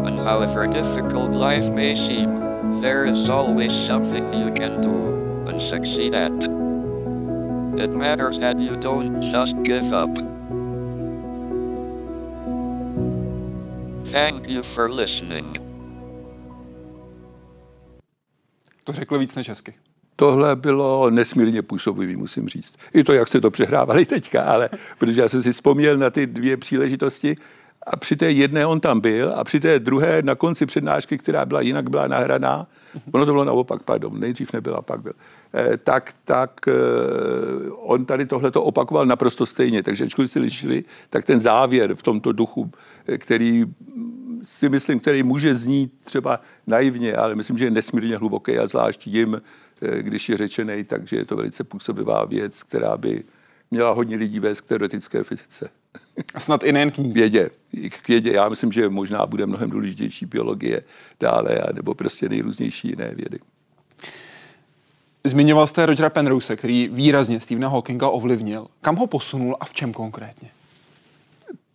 [0.06, 6.13] And however difficult life may seem, there is always something you can do and succeed
[6.15, 6.64] at.
[7.78, 10.10] It matters that you don't just give up.
[14.12, 15.58] Thank you for listening.
[18.84, 19.74] To řekl víc než hezky.
[20.16, 22.74] tohle bylo nesmírně působivý, musím říct.
[22.94, 26.28] I to, jak jste to přehrávali teďka, ale protože já jsem si vzpomněl na ty
[26.28, 27.38] dvě příležitosti
[27.86, 31.45] a při té jedné on tam byl a při té druhé na konci přednášky, která
[31.45, 32.67] byla jinak byla nahraná,
[33.12, 35.13] ono to bylo naopak, pardon, nejdřív nebyla, pak byl,
[35.54, 36.71] eh, tak, tak eh,
[37.71, 42.04] on tady tohle to opakoval naprosto stejně, takže ačkoliv si lišili, tak ten závěr v
[42.04, 42.71] tomto duchu,
[43.08, 43.65] eh, který
[44.43, 49.08] si myslím, který může znít třeba naivně, ale myslím, že je nesmírně hluboký a zvlášť
[49.08, 49.41] jim
[50.02, 53.24] když je řečený, takže je to velice působivá věc, která by
[53.71, 55.69] měla hodně lidí vést k teoretické fyzice.
[56.34, 57.12] A snad i nejen k ní.
[57.12, 57.50] Vědě.
[57.90, 58.32] K vědě.
[58.32, 60.84] Já myslím, že možná bude mnohem důležitější biologie
[61.20, 63.40] dále, nebo prostě nejrůznější jiné vědy.
[65.24, 68.68] Zmiňoval jste Rogera Penrose, který výrazně Stephena Hawkinga ovlivnil.
[68.82, 70.50] Kam ho posunul a v čem konkrétně?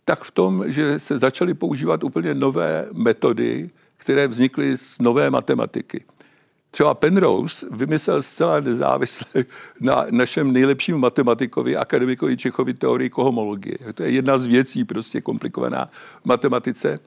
[0.05, 6.03] Tak v tom, že se začaly používat úplně nové metody, které vznikly z nové matematiky.
[6.71, 9.25] Třeba Penrose vymyslel zcela nezávisle
[9.79, 13.77] na našem nejlepším matematikovi, akademikovi Čechovi teorii kohomologie.
[13.93, 15.89] To je jedna z věcí prostě komplikovaná
[16.21, 16.99] v matematice.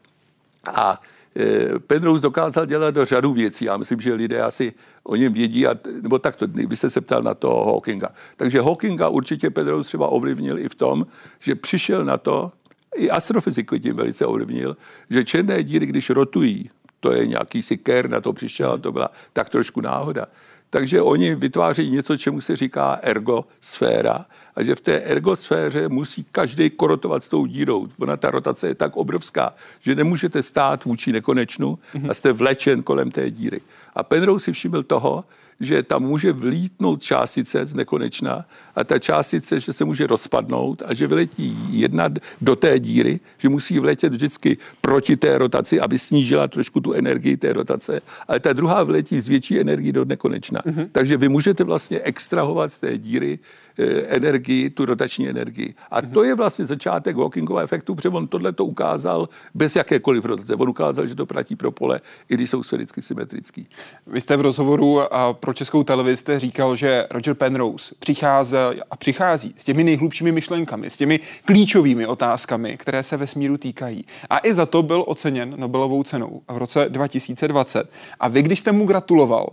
[0.74, 1.00] A
[1.36, 3.64] e, Penrose dokázal dělat do řadu věcí.
[3.64, 7.00] Já myslím, že lidé asi o něm vědí, a, nebo tak to, vy jste se
[7.00, 8.08] ptal na toho Hawkinga.
[8.36, 11.06] Takže Hawkinga určitě Penrose třeba ovlivnil i v tom,
[11.40, 12.52] že přišel na to,
[12.94, 14.76] i astrofyziku tím velice ovlivnil,
[15.10, 16.70] že černé díry, když rotují,
[17.04, 20.26] to je nějaký si ker, na to přišel, to byla tak trošku náhoda,
[20.70, 26.70] Takže oni vytvářejí něco, čemu se říká ergosféra a že v té ergosféře musí každý
[26.70, 27.88] korotovat s tou dírou.
[28.00, 33.10] Ona ta rotace je tak obrovská, že nemůžete stát vůči nekonečnu a jste vlečen kolem
[33.10, 33.60] té díry.
[33.94, 35.24] A Penrose si všiml toho,
[35.60, 40.94] že tam může vlítnout částice z nekonečna a ta částice, že se může rozpadnout a
[40.94, 42.08] že vyletí jedna
[42.40, 47.36] do té díry, že musí vletět vždycky proti té rotaci, aby snížila trošku tu energii
[47.36, 50.60] té rotace, ale ta druhá vletí z větší energii do nekonečna.
[50.60, 50.88] Mm-hmm.
[50.92, 53.38] Takže vy můžete vlastně extrahovat z té díry
[53.78, 55.74] e, energii, tu rotační energii.
[55.90, 56.12] A mm-hmm.
[56.12, 60.54] to je vlastně začátek Hawkingova efektu, protože on tohle to ukázal bez jakékoliv rotace.
[60.54, 63.68] On ukázal, že to platí pro pole, i když jsou sfericky symetrický.
[64.06, 65.00] Vy jste v rozhovoru
[65.44, 68.56] pro českou televizi jste říkal, že Roger Penrose přichází
[68.90, 74.04] a přichází s těmi nejhlubšími myšlenkami, s těmi klíčovými otázkami, které se vesmíru týkají.
[74.30, 77.90] A i za to byl oceněn Nobelovou cenou v roce 2020.
[78.20, 79.48] A vy, když jste mu gratuloval,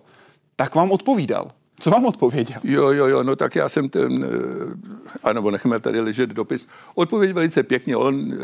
[0.56, 1.52] tak vám odpovídal.
[1.82, 2.58] Co vám odpověděl?
[2.64, 6.68] Jo, jo, jo, no tak já jsem ten, eh, ano, nechme tady ležet dopis.
[6.96, 7.96] Odpověď velice pěkně.
[7.98, 8.38] On eh,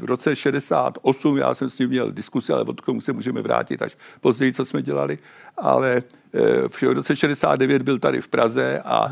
[0.00, 3.82] v roce 68, já jsem s ním měl diskusi, ale od tomu se můžeme vrátit
[3.82, 5.18] až později, co jsme dělali,
[5.56, 6.02] ale
[6.34, 9.10] eh, v roce 69 byl tady v Praze a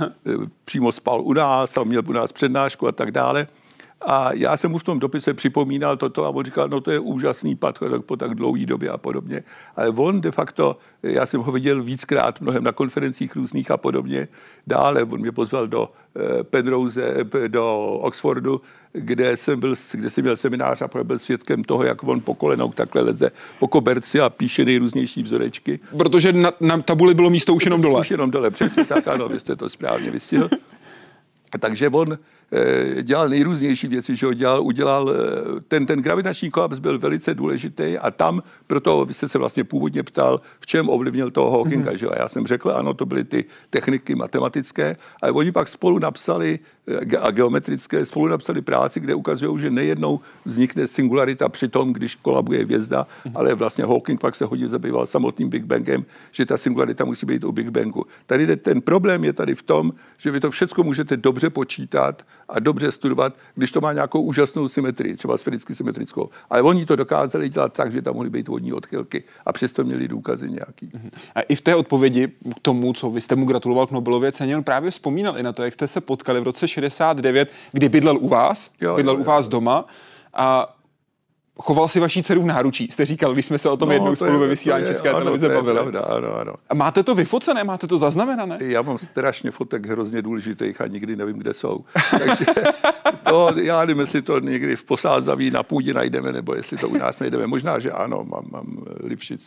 [0.64, 3.46] přímo spal u nás a měl u nás přednášku a tak dále.
[4.06, 6.98] A já jsem mu v tom dopise připomínal toto a on říkal, no to je
[6.98, 9.42] úžasný pad po tak dlouhé době a podobně.
[9.76, 14.28] Ale on de facto, já jsem ho viděl víckrát mnohem na konferencích různých a podobně.
[14.66, 18.60] Dále on mě pozval do eh, Penrose, eh, do Oxfordu,
[18.92, 22.72] kde jsem, byl, kde jsem měl seminář a byl svědkem toho, jak on po kolenou
[22.72, 25.80] takhle leze po koberci a píše nejrůznější vzorečky.
[25.96, 28.00] Protože na, na tabuli bylo místo už jenom dole.
[28.00, 30.48] Už jenom dole, přesně tak, ano, vy jste to správně vystihl.
[31.60, 32.18] Takže on
[33.02, 37.98] dělal nejrůznější věci, že ho dělal, udělal, eh, ten, ten gravitační kolaps byl velice důležitý
[37.98, 41.96] a tam, proto vy jste se vlastně původně ptal, v čem ovlivnil toho Hawkinga, mm-hmm.
[41.96, 45.98] že a já jsem řekl, ano, to byly ty techniky matematické, ale oni pak spolu
[45.98, 51.92] napsali eh, a geometrické, spolu napsali práci, kde ukazují, že nejednou vznikne singularita při tom,
[51.92, 53.32] když kolabuje hvězda, mm-hmm.
[53.34, 57.44] ale vlastně Hawking pak se hodně zabýval samotným Big Bangem, že ta singularita musí být
[57.44, 58.06] u Big Bangu.
[58.26, 62.60] Tady ten problém je tady v tom, že vy to všechno můžete dobře počítat a
[62.60, 66.30] dobře studovat, když to má nějakou úžasnou symetrii, třeba sfericky symetrickou.
[66.50, 70.08] Ale oni to dokázali dělat tak, že tam mohly být vodní odchylky a přesto měli
[70.08, 70.90] důkazy nějaký.
[71.34, 74.56] A i v té odpovědi k tomu, co vy jste mu gratuloval k Nobelově ceně,
[74.56, 78.18] on právě vzpomínal i na to, jak jste se potkali v roce 69, kdy bydlel
[78.20, 79.22] u vás, jo, bydlel jo, jo.
[79.22, 79.86] u vás doma
[80.34, 80.76] a
[81.58, 84.10] choval si vaší dceru v náručí, jste říkal, když jsme se o tom no, jednou
[84.10, 85.74] to spolu je, ve vysílání České ano, televize bavili.
[85.74, 86.54] Pravda, ano, ano.
[86.68, 88.58] A máte to vyfocené, máte to zaznamenané?
[88.60, 91.84] Já mám strašně fotek hrozně důležitých a nikdy nevím, kde jsou.
[92.10, 92.44] Takže
[93.28, 96.96] to, já nevím, jestli to někdy v Posázaví na půdě najdeme, nebo jestli to u
[96.96, 97.46] nás najdeme.
[97.46, 98.84] Možná, že ano, mám, mám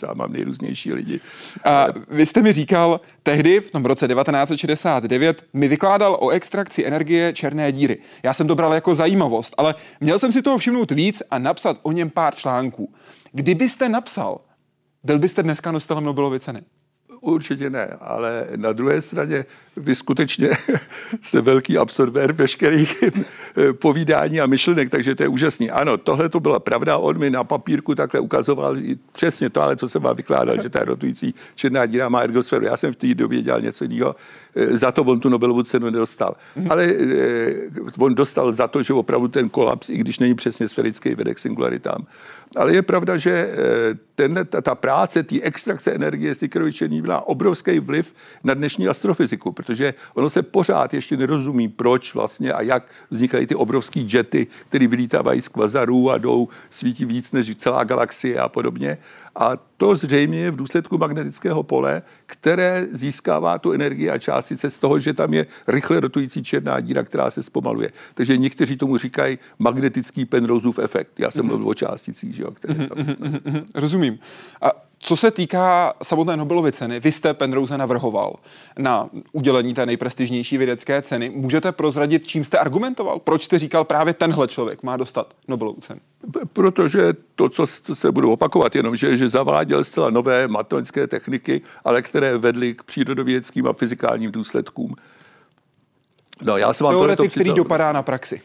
[0.10, 1.20] a mám nejrůznější lidi.
[1.64, 7.34] A vy jste mi říkal, tehdy v tom roce 1969 mi vykládal o extrakci energie
[7.34, 7.98] černé díry.
[8.24, 11.78] Já jsem to bral jako zajímavost, ale měl jsem si toho všimnout víc a napsat
[11.82, 12.94] o něm pár článků.
[13.32, 14.42] Kdybyste napsal,
[15.04, 16.64] byl byste dneska nositelem Nobelovy ceny?
[17.22, 19.46] Určitě ne, ale na druhé straně
[19.78, 20.50] vy skutečně
[21.22, 23.04] jste velký absorbér veškerých
[23.80, 25.72] povídání a myšlenek, takže to je úžasný.
[25.72, 28.76] Ano, tohle to byla pravda, on mi na papírku takhle ukazoval
[29.12, 32.66] přesně to, ale co jsem vám vykládal, že ta rotující černá díra má ergosféru.
[32.66, 34.16] Já jsem v té době dělal něco jiného,
[34.56, 36.36] eh, za to on tu Nobelovu cenu nedostal.
[36.56, 36.72] Mhm.
[36.72, 41.16] Ale eh, on dostal za to, že opravdu ten kolaps, i když není přesně sferický,
[41.16, 42.06] vede k singularitám.
[42.56, 47.02] Ale je pravda, že eh, ten, ta, ta práce, ty extrakce energie z té krvičení
[47.02, 52.62] měla obrovský vliv na dnešní astrofyziku, protože ono se pořád ještě nerozumí, proč vlastně a
[52.62, 57.84] jak vznikají ty obrovské jety, které vylítávají z kvazarů a jdou, svítí víc než celá
[57.84, 58.98] galaxie a podobně.
[59.36, 64.80] A to zřejmě je v důsledku magnetického pole, které získává tu energii a částice z
[64.80, 67.92] toho, že tam je rychle rotující černá díra, která se zpomaluje.
[68.14, 71.20] Takže někteří tomu říkají magnetický Penroseův efekt.
[71.20, 73.06] Já jsem mluvil o částicích, že jo, které tam...
[73.76, 74.20] Rozumím.
[74.62, 78.36] A co se týká samotné Nobelovy ceny, vy jste Penrose navrhoval
[78.80, 81.30] na udělení té nejprestižnější vědecké ceny.
[81.30, 83.20] Můžete prozradit, čím jste argumentoval?
[83.20, 86.00] Proč jste říkal, právě tenhle člověk má dostat Nobelovu cenu?
[86.54, 92.38] Protože to, co se budu opakovat, jenom, že, zaváděl zcela nové matematické techniky, ale které
[92.38, 94.96] vedly k přírodovědeckým a fyzikálním důsledkům.
[96.42, 98.42] No, já jsem vám Teoretik, který dopadá na praxi.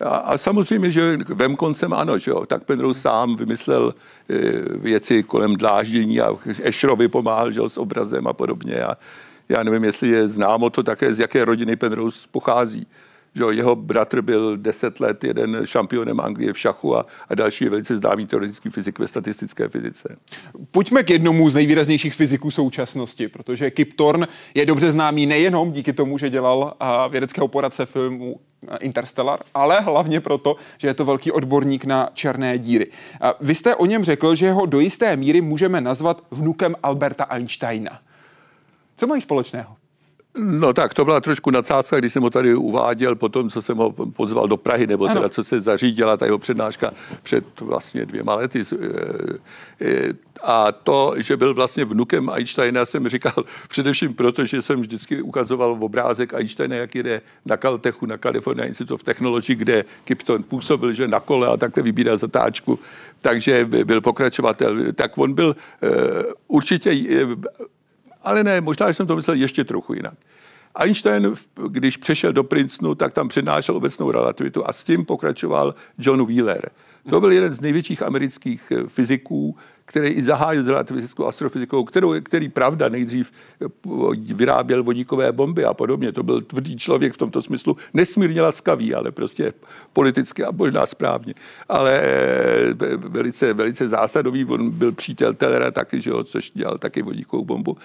[0.00, 2.46] A, a samozřejmě, že vem koncem ano, že jo.
[2.46, 3.94] Tak Penrose sám vymyslel
[4.30, 4.34] e,
[4.78, 8.82] věci kolem dláždění a Ešrovi pomáhal, že jo, s obrazem a podobně.
[8.82, 8.96] A
[9.48, 12.86] já nevím, jestli je známo to také, z jaké rodiny Penrose pochází.
[13.34, 17.70] Že jeho bratr byl deset let jeden šampionem Anglie v šachu a, a další je
[17.70, 20.16] velice známý teoretický fyzik ve statistické fyzice.
[20.70, 25.92] Pojďme k jednomu z nejvýraznějších fyziků současnosti, protože Kip Thorne je dobře známý nejenom díky
[25.92, 26.74] tomu, že dělal
[27.10, 28.40] vědeckého poradce filmu
[28.80, 32.90] Interstellar, ale hlavně proto, že je to velký odborník na černé díry.
[33.40, 38.00] Vy jste o něm řekl, že ho do jisté míry můžeme nazvat vnukem Alberta Einsteina.
[38.96, 39.76] Co mají společného?
[40.38, 43.76] No tak, to byla trošku nadsázka, když jsem ho tady uváděl po tom, co jsem
[43.76, 45.14] ho pozval do Prahy, nebo ano.
[45.14, 46.92] teda co se zařídila ta jeho přednáška
[47.22, 48.62] před vlastně dvěma lety.
[48.72, 48.76] Eh,
[49.80, 53.32] eh, a to, že byl vlastně vnukem Einsteina, jsem říkal
[53.68, 58.66] především proto, že jsem vždycky ukazoval v obrázek Einsteina, jak jde na Caltechu, na California
[58.66, 62.78] Institute of Technology, kde Kipton působil, že na kole a takhle vybíral zatáčku,
[63.20, 64.92] takže byl pokračovatel.
[64.92, 65.90] Tak on byl uh,
[66.48, 66.90] určitě
[68.24, 70.14] ale ne, možná jsem to myslel ještě trochu jinak.
[70.74, 71.34] Einstein,
[71.68, 76.70] když přešel do Princetonu, tak tam přednášel obecnou relativitu a s tím pokračoval John Wheeler.
[77.10, 82.14] To byl jeden z největších amerických eh, fyziků, který i zahájil s relativistickou astrofyzikou, kterou,
[82.22, 83.32] který pravda nejdřív
[83.62, 83.66] eh,
[84.34, 86.12] vyráběl vodíkové bomby a podobně.
[86.12, 89.52] To byl tvrdý člověk v tomto smyslu, nesmírně laskavý, ale prostě
[89.92, 91.34] politicky a možná správně.
[91.68, 97.02] Ale eh, velice, velice zásadový, on byl přítel Tellera taky, že jo, což dělal taky
[97.02, 97.76] vodíkovou bombu.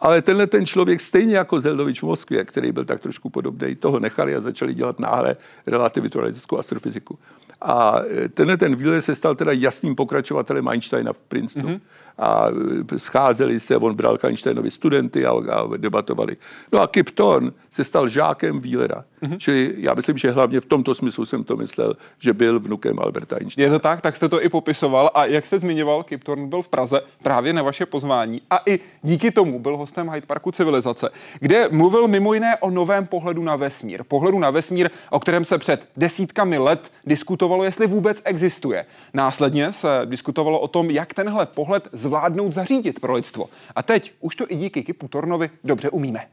[0.00, 4.00] Ale tenhle ten člověk, stejně jako Zeldovič v Moskvě, který byl tak trošku podobný, toho
[4.00, 6.20] nechali a začali dělat náhle relativitu,
[6.58, 7.18] astrofyziku.
[7.60, 11.74] A e, tenhle ten Wheeler se stal teda jasným pokračovatelem Einsteina v Princetonu.
[11.74, 12.46] Mm-hmm a
[12.94, 16.36] e, scházeli se, on bral Einsteinovi studenty a, a debatovali.
[16.72, 19.04] No a Kip Thorne se stal žákem Wheelera.
[19.22, 19.36] Mm-hmm.
[19.38, 23.36] Čili já myslím, že hlavně v tomto smyslu jsem to myslel, že byl vnukem Alberta
[23.36, 23.66] Einsteina.
[23.66, 26.62] Je to tak, tak jste to i popisoval a jak jste zmiňoval, Kip Thorne byl
[26.62, 31.10] v Praze právě na vaše pozvání a i díky tomu byl hostem Hyde Parku civilizace,
[31.40, 34.04] kde mluvil mimo jiné o novém pohledu na vesmír.
[34.08, 38.86] Pohledu na vesmír, o kterém se před desítkami let diskutovalo, jestli vůbec existuje.
[39.14, 43.48] Následně se diskutovalo o tom, jak tenhle pohled z zvládnout zařídit pro lidstvo.
[43.74, 46.26] A teď už to i díky Kipu Tornovi dobře umíme.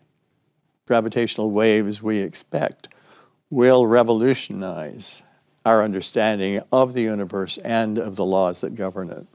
[0.87, 2.87] Gravitational waves we expect
[3.51, 5.23] will revolutionize
[5.65, 9.27] our understanding of the universe and of the laws that govern it.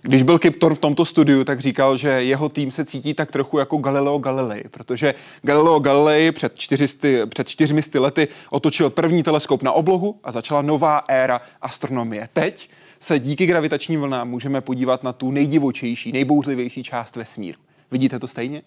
[0.00, 3.58] Když byl Kiptor v tomto studiu, tak říkal, že jeho tým se cítí tak trochu
[3.58, 9.72] jako Galileo Galilei, protože Galileo Galilei před, 400, před 400 lety otočil první teleskop na
[9.72, 12.28] oblohu a začala nová éra astronomie.
[12.32, 12.70] Teď
[13.00, 17.58] se díky gravitačním vlnám můžeme podívat na tu nejdivočejší, nejbouřlivější část vesmíru.
[17.90, 18.62] Vidíte to stejně?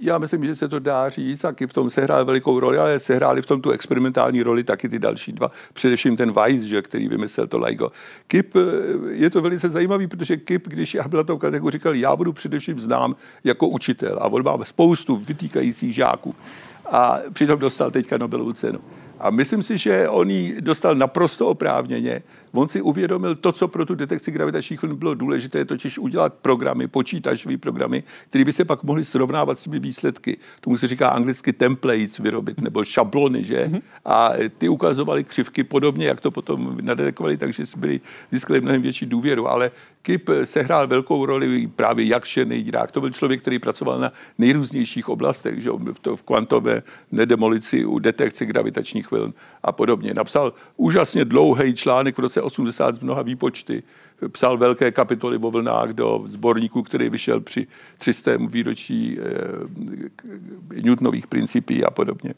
[0.00, 3.42] Já myslím, že se to dá říct, taky v tom sehrál velikou roli, ale sehráli
[3.42, 5.50] v tom tu experimentální roli taky ty další dva.
[5.72, 7.92] Především ten Weiss, že, který vymyslel to LIGO.
[8.26, 8.60] Kip eh,
[9.10, 12.32] je to velice zajímavý, protože Kip, když já byl na tom kategorii, říkal, já budu
[12.32, 16.34] především znám jako učitel a on má spoustu vytýkajících žáků.
[16.90, 18.80] A přitom dostal teďka Nobelovu cenu.
[19.20, 22.22] A myslím si, že on ji dostal naprosto oprávněně.
[22.58, 26.88] On si uvědomil to, co pro tu detekci gravitačních vln bylo důležité, totiž udělat programy,
[26.88, 30.38] počítačové programy, které by se pak mohly srovnávat s těmi výsledky.
[30.60, 33.70] Tomu se říká anglicky templates vyrobit, nebo šablony, že?
[34.04, 39.48] A ty ukazovali křivky podobně, jak to potom nadetekovali, takže byli, získali mnohem větší důvěru.
[39.48, 39.70] Ale
[40.02, 42.92] Kip sehrál velkou roli právě jak všený dírák.
[42.92, 45.70] To byl člověk, který pracoval na nejrůznějších oblastech, že?
[45.70, 50.14] V, to, v kvantové nedemolici, u detekce gravitačních vln a podobně.
[50.14, 53.82] Napsal úžasně dlouhý článek v roce 80 z mnoha výpočty.
[54.32, 57.66] Psal velké kapitoly o vlnách do sborníku, který vyšel při
[57.98, 58.36] 300.
[58.48, 62.34] výročí eh, Newtonových principí a podobně.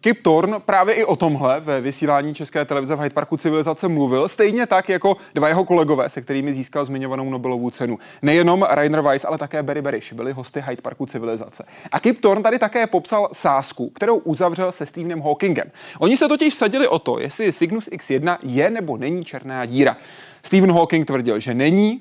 [0.00, 4.28] Kip Thorne právě i o tomhle ve vysílání České televize v Hyde Parku civilizace mluvil,
[4.28, 7.98] stejně tak jako dva jeho kolegové, se kterými získal zmiňovanou Nobelovu cenu.
[8.22, 11.64] Nejenom Rainer Weiss, ale také Barry Barish byli hosty Hyde Parku civilizace.
[11.92, 15.70] A Kip Thorne tady také popsal sásku, kterou uzavřel se Stephenem Hawkingem.
[15.98, 19.96] Oni se totiž vsadili o to, jestli Cygnus X1 je nebo není černá díra.
[20.42, 22.00] Stephen Hawking tvrdil, že není,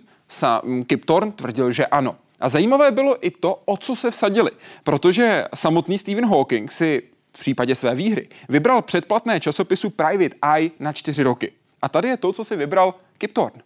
[0.88, 2.15] Kip Thorne tvrdil, že ano.
[2.39, 4.52] A zajímavé bylo i to, o co se vsadili,
[4.84, 7.02] protože samotný Stephen Hawking si
[7.34, 11.52] v případě své výhry vybral předplatné časopisu Private Eye na čtyři roky.
[11.82, 13.62] A tady je to, co si vybral Kip Thorne.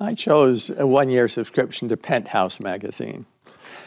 [0.00, 3.20] I chose a one-year subscription to Penthouse magazine.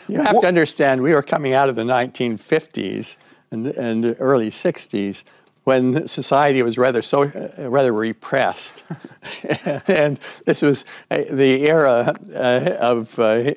[0.09, 3.17] You have to understand, we were coming out of the 1950s
[3.51, 5.23] and, and early 60s
[5.67, 8.85] when society was rather so uh, rather repressed,
[9.89, 13.53] and this was uh, the era uh, of uh,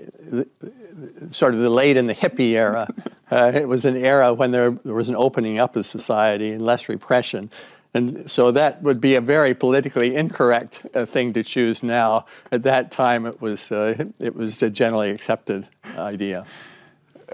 [1.30, 2.88] sort of the late in the hippie era.
[3.30, 6.62] Uh, it was an era when there, there, was an opening up of society and
[6.62, 7.48] less repression.
[7.94, 12.26] And so that would be a very politically incorrect uh, thing to choose now.
[12.50, 16.44] At that time, it was, it was a generally accepted idea.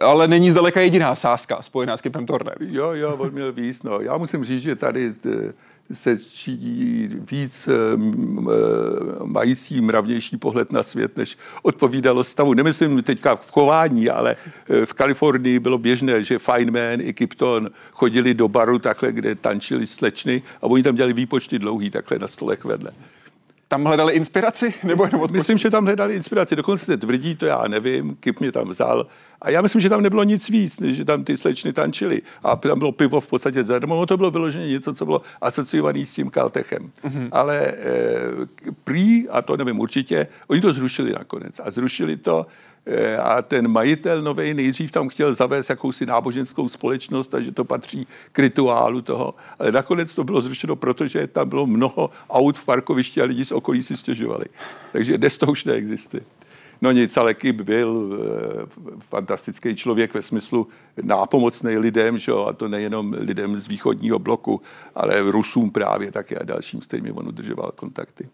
[0.00, 2.54] Ale není zdaleka jediná sázka spojená s Kipem Tornem.
[2.60, 3.82] Jo, jo, on měl víc.
[3.82, 4.00] No.
[4.00, 5.52] Já musím říct, že tady t-
[5.92, 8.48] se třídí víc um,
[9.24, 12.54] mající mravnější pohled na svět, než odpovídalo stavu.
[12.54, 14.36] Nemyslím teďka v chování, ale
[14.84, 20.42] v Kalifornii bylo běžné, že Feynman i Kipton chodili do baru takhle, kde tančili slečny
[20.62, 22.90] a oni tam dělali výpočty dlouhý takhle na stolech vedle.
[23.68, 24.74] Tam hledali inspiraci?
[24.84, 25.26] Nebo jenom?
[25.30, 26.56] Myslím, že tam hledali inspiraci.
[26.56, 29.06] Dokonce se tvrdí, to já nevím, Kip mě tam vzal.
[29.42, 32.22] A já myslím, že tam nebylo nic víc, než že tam ty slečny tančily.
[32.42, 34.06] A tam bylo pivo v podstatě zadarmo.
[34.06, 36.90] To bylo vyloženě něco, co bylo asociované s tím Kaltechem.
[37.04, 37.28] Mm-hmm.
[37.32, 37.74] Ale e,
[38.84, 41.60] prý, a to nevím určitě, oni to zrušili nakonec.
[41.64, 42.46] A zrušili to
[43.22, 48.06] a ten majitel nový nejdřív tam chtěl zavést jakousi náboženskou společnost a že to patří
[48.32, 49.34] k rituálu toho.
[49.58, 53.52] Ale nakonec to bylo zrušeno, protože tam bylo mnoho aut v parkovišti a lidi z
[53.52, 54.44] okolí si stěžovali.
[54.92, 56.22] Takže dnes to už neexistuje.
[56.82, 60.68] No nic, ale Kip byl e, fantastický člověk ve smyslu
[61.02, 62.32] nápomocný lidem, že?
[62.48, 64.60] a to nejenom lidem z východního bloku,
[64.94, 68.28] ale Rusům právě také a dalším, s kterými on udržoval kontakty.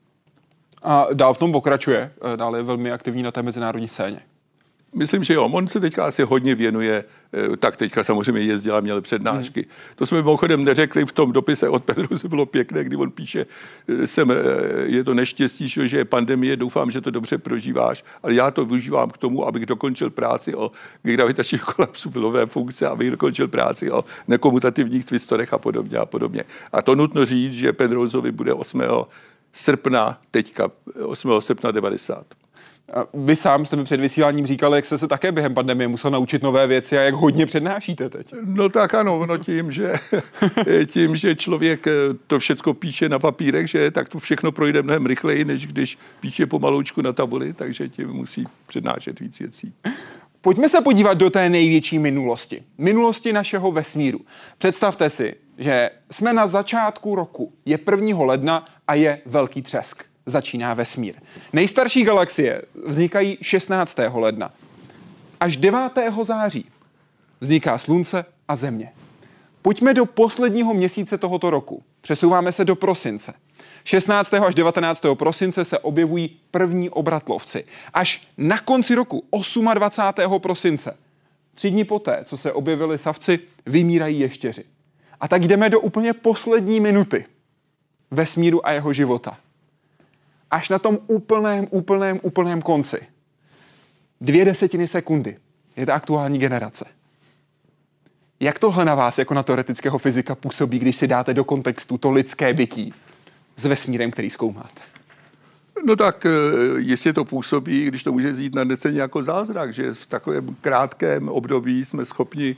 [0.82, 4.20] A dál v tom pokračuje, dál je velmi aktivní na té mezinárodní scéně.
[4.94, 5.44] Myslím, že jo.
[5.44, 7.04] On se teďka asi hodně věnuje,
[7.58, 9.60] tak teďka samozřejmě jezdil a měl přednášky.
[9.60, 9.70] Hmm.
[9.96, 13.46] To jsme mimochodem neřekli v tom dopise od Pedro, se bylo pěkné, kdy on píše,
[14.04, 14.32] jsem,
[14.84, 19.10] je to neštěstí, že je pandemie, doufám, že to dobře prožíváš, ale já to využívám
[19.10, 20.70] k tomu, abych dokončil práci o
[21.02, 26.44] gravitačním kolapsu pilové funkce, abych dokončil práci o nekomutativních twistorech a podobně a podobně.
[26.72, 28.82] A to nutno říct, že Penroseovi bude 8.
[29.52, 30.70] srpna, teďka
[31.06, 31.40] 8.
[31.40, 32.41] srpna 90.
[33.14, 36.42] Vy sám jste mi před vysíláním říkal, jak jste se také během pandemie musel naučit
[36.42, 38.34] nové věci a jak hodně přednášíte teď.
[38.44, 39.92] No tak ano, no tím, že,
[40.86, 41.86] tím, že člověk
[42.26, 46.46] to všechno píše na papírech, že tak to všechno projde mnohem rychleji, než když píše
[46.46, 49.74] pomaloučku na tabuli, takže tím musí přednášet víc věcí.
[50.40, 52.62] Pojďme se podívat do té největší minulosti.
[52.78, 54.20] Minulosti našeho vesmíru.
[54.58, 58.24] Představte si, že jsme na začátku roku, je 1.
[58.24, 61.14] ledna a je velký třesk začíná vesmír.
[61.52, 63.98] Nejstarší galaxie vznikají 16.
[64.14, 64.52] ledna.
[65.40, 65.80] Až 9.
[66.22, 66.66] září
[67.40, 68.92] vzniká Slunce a Země.
[69.62, 71.82] Pojďme do posledního měsíce tohoto roku.
[72.00, 73.34] Přesouváme se do prosince.
[73.84, 74.34] 16.
[74.34, 75.02] až 19.
[75.14, 77.64] prosince se objevují první obratlovci.
[77.94, 79.24] Až na konci roku,
[79.74, 80.40] 28.
[80.40, 80.96] prosince,
[81.54, 84.64] tři dny poté, co se objevili savci, vymírají ještěři.
[85.20, 87.24] A tak jdeme do úplně poslední minuty
[88.10, 89.38] vesmíru a jeho života
[90.52, 93.00] až na tom úplném, úplném, úplném konci.
[94.20, 95.36] Dvě desetiny sekundy
[95.76, 96.84] je ta aktuální generace.
[98.40, 102.10] Jak tohle na vás jako na teoretického fyzika působí, když si dáte do kontextu to
[102.10, 102.94] lidské bytí
[103.56, 104.80] s vesmírem, který zkoumáte?
[105.84, 106.30] No tak eh,
[106.78, 111.28] jestli to působí, když to může zjít na neceně jako zázrak, že v takovém krátkém
[111.28, 112.56] období jsme schopni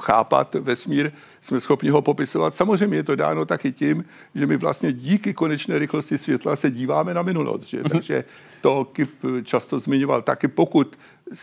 [0.00, 2.54] chápat vesmír, jsme schopni ho popisovat.
[2.54, 4.04] Samozřejmě je to dáno taky tím,
[4.34, 7.64] že my vlastně díky konečné rychlosti světla se díváme na minulost.
[7.64, 7.78] Že?
[7.78, 7.90] Mhm.
[7.90, 8.24] Takže
[8.60, 9.10] to Kip
[9.42, 10.98] často zmiňoval taky, pokud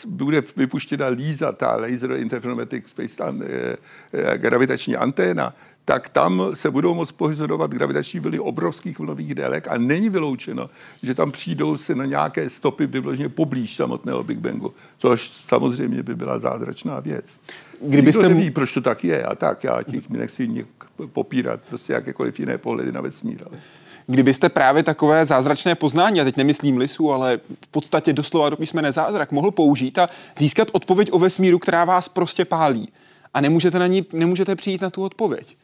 [0.08, 3.78] bude vypuštěna LISA, ta Laser Interferometric Space eh,
[4.14, 5.54] eh, gravitační anténa,
[5.86, 10.70] tak tam se budou moct pozorovat gravitační vlny obrovských vlnových délek a není vyloučeno,
[11.04, 16.16] že tam přijdou se na nějaké stopy vyvložně poblíž samotného Big Bangu, což samozřejmě by
[16.16, 17.42] byla zázračná věc.
[17.82, 18.22] Kdybyste...
[18.22, 20.66] Nikdo neví, proč to tak je a tak, já těch nechci
[21.14, 23.44] popírat prostě jakékoliv jiné pohledy na vesmír.
[23.50, 23.60] Ale...
[24.08, 28.92] Kdybyste právě takové zázračné poznání, a teď nemyslím lisu, ale v podstatě doslova do písmene
[28.92, 30.08] zázrak, mohl použít a
[30.38, 32.90] získat odpověď o vesmíru, která vás prostě pálí.
[33.34, 35.58] A nemůžete na ní, nemůžete přijít na tu odpověď.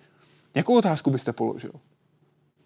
[0.58, 1.72] Jakou otázku byste položil?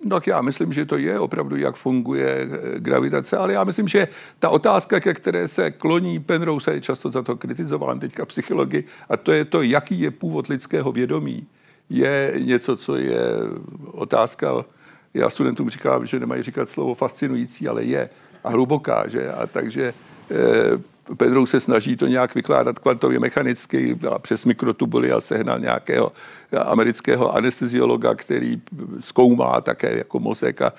[0.10, 4.08] Tak já myslím, že to je opravdu, jak funguje eh, gravitace, ale já myslím, že
[4.40, 9.18] ta otázka, ke které se kloní Penrose, je často za to kritizován teďka psychologi, a
[9.18, 11.48] to je to, jaký je původ lidského vědomí,
[11.90, 13.20] je něco, co je
[13.92, 14.66] otázka,
[15.14, 18.10] já studentům říkám, že nemají říkat slovo fascinující, ale je
[18.44, 19.32] a hluboká, že?
[19.32, 19.94] A takže
[20.32, 20.36] eh,
[21.18, 26.12] Pedrou se snaží to nějak vykládat kvantově mechanicky přes mikrotubuly a sehnal nějakého
[26.66, 28.62] amerického anesteziologa, který
[29.00, 30.74] zkoumá také jako mozek a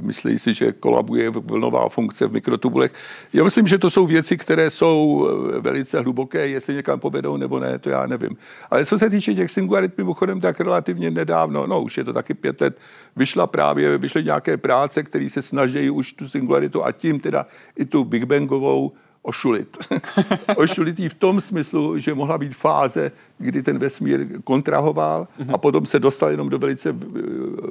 [0.00, 2.92] myslí si, že kolabuje vlnová funkce v mikrotubulech.
[3.32, 5.28] Já myslím, že to jsou věci, které jsou
[5.60, 8.36] velice hluboké, jestli někam povedou nebo ne, to já nevím.
[8.70, 12.34] Ale co se týče těch singularit, mimochodem, tak relativně nedávno, no už je to taky
[12.34, 12.78] pět let,
[13.16, 17.84] vyšla právě, vyšly nějaké práce, které se snaží už tu singularitu a tím teda i
[17.84, 19.76] tu Big Bangovou ošulit.
[20.56, 25.54] Ošulitý v tom smyslu, že mohla být fáze, kdy ten vesmír kontrahoval mm-hmm.
[25.54, 26.94] a potom se dostal jenom do velice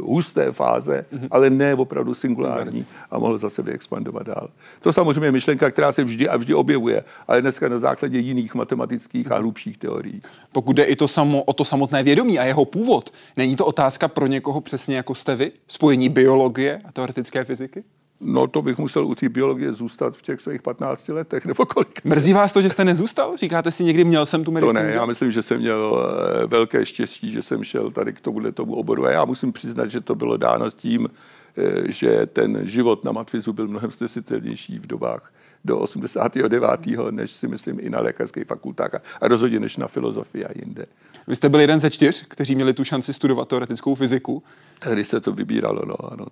[0.02, 1.28] husté fáze, mm-hmm.
[1.32, 4.50] ale ne opravdu singulární a mohl zase vyexpandovat dál.
[4.82, 8.56] To samozřejmě je myšlenka, která se vždy a vždy objevuje, ale dneska na základě jiných
[8.56, 9.44] matematických a mhm.
[9.44, 10.22] hlubších teorií.
[10.52, 14.08] Pokud jde i to samo, o to samotné vědomí a jeho původ, není to otázka
[14.08, 15.52] pro někoho přesně jako jste vy?
[15.68, 17.84] Spojení biologie a teoretické fyziky?
[18.20, 22.04] No to bych musel u té biologie zůstat v těch svých 15 letech nebo kolik.
[22.04, 23.38] Mrzí vás to, že jste nezůstal?
[23.38, 24.74] Říkáte si někdy, měl jsem tu medicínu?
[24.74, 26.08] To ne, já myslím, že jsem měl
[26.44, 29.06] eh, velké štěstí, že jsem šel tady k tomuhle tomu oboru.
[29.06, 31.10] A já musím přiznat, že to bylo dáno tím,
[31.58, 35.32] eh, že ten život na Matvizu byl mnohem snesitelnější v dobách
[35.68, 36.64] do 89.
[37.12, 40.86] než si myslím i na lékařských fakultách a rozhodně než na filozofii a jinde.
[41.28, 44.44] Vy jste byl jeden ze čtyř, kteří měli tu šanci studovat teoretickou fyziku.
[44.80, 46.26] Tehdy se to vybíralo, no, ano,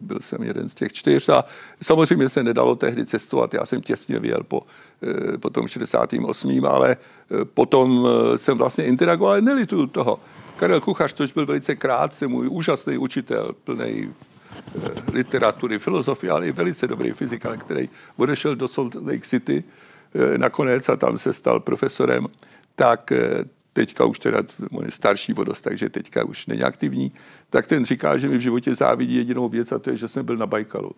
[0.00, 1.44] byl jsem jeden z těch čtyř a
[1.82, 4.62] samozřejmě se nedalo tehdy cestovat, já jsem těsně vyjel po,
[5.02, 6.66] eh, po tom 68.
[6.66, 10.20] ale eh, potom eh, jsem vlastně interagoval, nelituju toho.
[10.56, 14.14] Karel Kuchař, což byl velice krátce můj úžasný učitel, plný
[15.12, 19.64] literatury, filozofie, ale i velice dobrý fyzikál, který odešel do Salt Lake City
[20.36, 22.26] nakonec a tam se stal profesorem,
[22.76, 23.12] tak
[23.72, 27.12] teďka už teda on je starší vodost, takže teďka už není aktivní,
[27.50, 30.26] tak ten říká, že mi v životě závidí jedinou věc a to je, že jsem
[30.26, 30.92] byl na Bajkalu.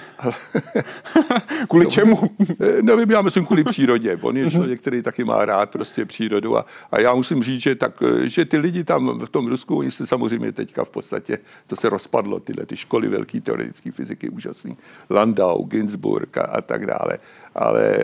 [1.68, 2.30] kvůli čemu?
[2.82, 4.18] Nevím, já myslím kvůli přírodě.
[4.22, 7.74] On je člověk, který taky má rád prostě přírodu a, a já musím říct, že,
[7.74, 11.76] tak, že ty lidi tam v tom Rusku, oni se samozřejmě teďka v podstatě, to
[11.76, 14.76] se rozpadlo, tyhle ty školy velké teoretické fyziky, úžasný,
[15.10, 17.18] Landau, Ginsburg a, a tak dále
[17.54, 17.98] ale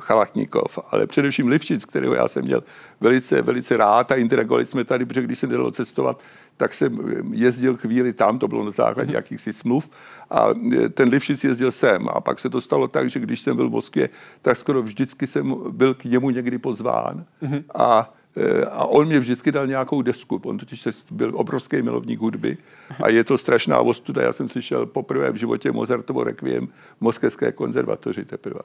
[0.00, 2.62] Chalachníkov, ale především Livčic, kterého já jsem měl
[3.00, 6.20] velice, velice rád a interagovali jsme tady, protože když se nedalo cestovat,
[6.56, 6.98] tak jsem
[7.32, 9.14] jezdil chvíli tam, to bylo na základě mm-hmm.
[9.14, 9.90] jakýchsi smluv
[10.30, 10.48] a
[10.94, 13.72] ten Livšic jezdil sem a pak se to stalo tak, že když jsem byl v
[13.72, 14.08] Moskvě,
[14.42, 17.64] tak skoro vždycky jsem byl k němu někdy pozván mm-hmm.
[17.74, 18.23] a e,
[18.70, 20.40] a on mě vždycky dal nějakou desku.
[20.44, 22.56] On totiž byl obrovský milovník hudby
[23.02, 24.22] a je to strašná ostuda.
[24.22, 28.60] Já jsem slyšel poprvé v životě Mozartovo requiem v Moskevské konzervatoři teprve.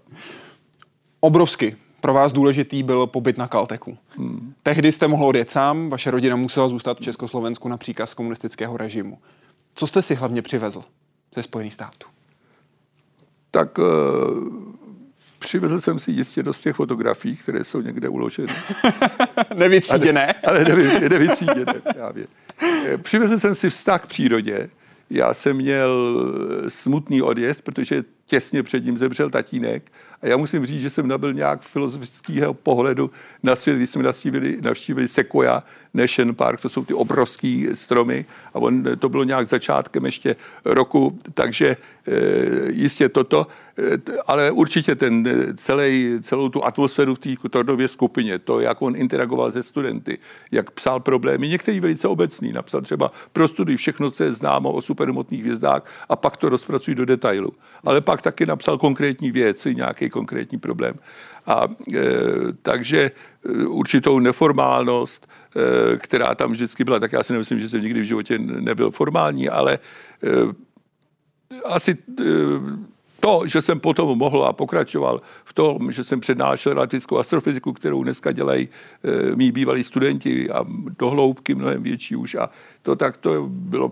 [1.19, 3.97] Obrovsky pro vás důležitý byl pobyt na Kalteku.
[4.17, 4.53] Hmm.
[4.63, 9.17] Tehdy jste mohl odjet sám, vaše rodina musela zůstat v Československu na příkaz komunistického režimu.
[9.75, 10.83] Co jste si hlavně přivezl
[11.35, 12.07] ze Spojených států?
[13.51, 13.85] Tak uh,
[15.39, 18.53] přivezl jsem si jistě dost těch fotografií, které jsou někde uloženy.
[19.55, 20.33] nevytříděné.
[20.33, 22.27] Ale, ale nevy, nevytříděné právě.
[22.85, 24.69] Eh, přivezl jsem si vztah k přírodě.
[25.09, 26.23] Já jsem měl
[26.67, 31.33] smutný odjezd, protože těsně před ním zemřel tatínek a já musím říct, že jsem nabil
[31.33, 33.11] nějak filozofického pohledu
[33.43, 35.63] na svět, když jsme navštívili, navštívili Sequoia
[35.93, 40.35] Nation Park, to jsou ty obrovské stromy a on, to bylo nějak začátkem ještě
[40.65, 41.77] roku, takže
[42.69, 43.47] jistě toto,
[43.77, 43.97] e,
[44.27, 49.51] ale určitě ten celý, celou tu atmosféru v té Tordově skupině, to, jak on interagoval
[49.51, 50.17] se studenty,
[50.51, 54.81] jak psal problémy, některý velice obecný, napsal třeba pro studii všechno, co je známo o
[54.81, 57.53] supermotných hvězdách a pak to rozpracují do detailu.
[57.83, 60.95] Ale pak taky napsal konkrétní věci, nějaký konkrétní problém.
[61.47, 62.01] A e,
[62.61, 63.11] takže
[63.67, 68.03] určitou neformálnost, e, která tam vždycky byla, tak já si nemyslím, že jsem nikdy v
[68.03, 69.79] životě nebyl formální, ale e,
[71.65, 72.23] asi e,
[73.19, 78.03] to, že jsem potom mohl a pokračoval v tom, že jsem přednášel relativickou astrofyziku, kterou
[78.03, 78.69] dneska dělají
[79.03, 80.65] e, mý bývalí studenti a
[80.99, 82.49] dohloubky mnohem větší už a
[82.81, 83.91] to tak to bylo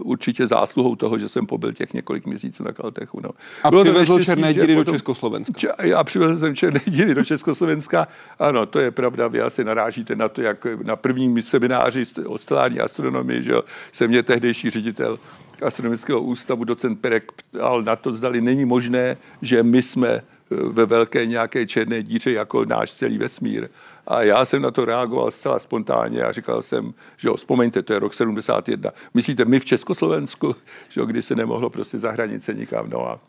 [0.00, 3.20] určitě zásluhou toho, že jsem pobyl těch několik měsíců na Kaltechu.
[3.22, 3.30] No.
[3.62, 5.72] A bylo přivezl černé díry potom, do Československa.
[5.96, 8.08] A přivezl jsem černé díry do Československa.
[8.38, 12.80] Ano, to je pravda, vy asi narážíte na to, jak na prvním semináři o stelární
[12.80, 13.52] astronomii, že
[13.92, 15.18] se mě tehdejší ředitel
[15.62, 20.86] astronomického ústavu, docent Perek, ptal na to, zdali není možné, že my jsme eh, ve
[20.86, 23.68] velké nějaké černé díře jako náš celý vesmír.
[24.06, 27.92] A já jsem na to reagoval zcela spontánně a říkal jsem, že jo, vzpomeňte, to
[27.92, 28.90] je rok 71.
[29.14, 30.56] Myslíte, my v Československu,
[30.88, 32.90] že jo, kdy se nemohlo prostě za hranice nikam.
[32.90, 33.20] No a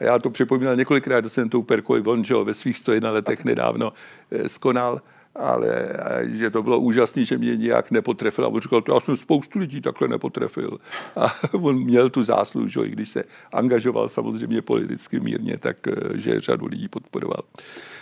[0.00, 3.92] já to připomínal několikrát docentu Perkovi von, že jo, ve svých 101 letech nedávno
[4.30, 5.00] eh, skonal
[5.36, 5.88] ale
[6.24, 8.44] že to bylo úžasné, že mě nějak nepotrefil.
[8.44, 10.78] A on říkal, to já jsem spoustu lidí takhle nepotrefil.
[11.16, 15.92] A on měl tu zásluhu, že i když se angažoval samozřejmě politicky mírně, tak eh,
[16.14, 17.42] že řadu lidí podporoval.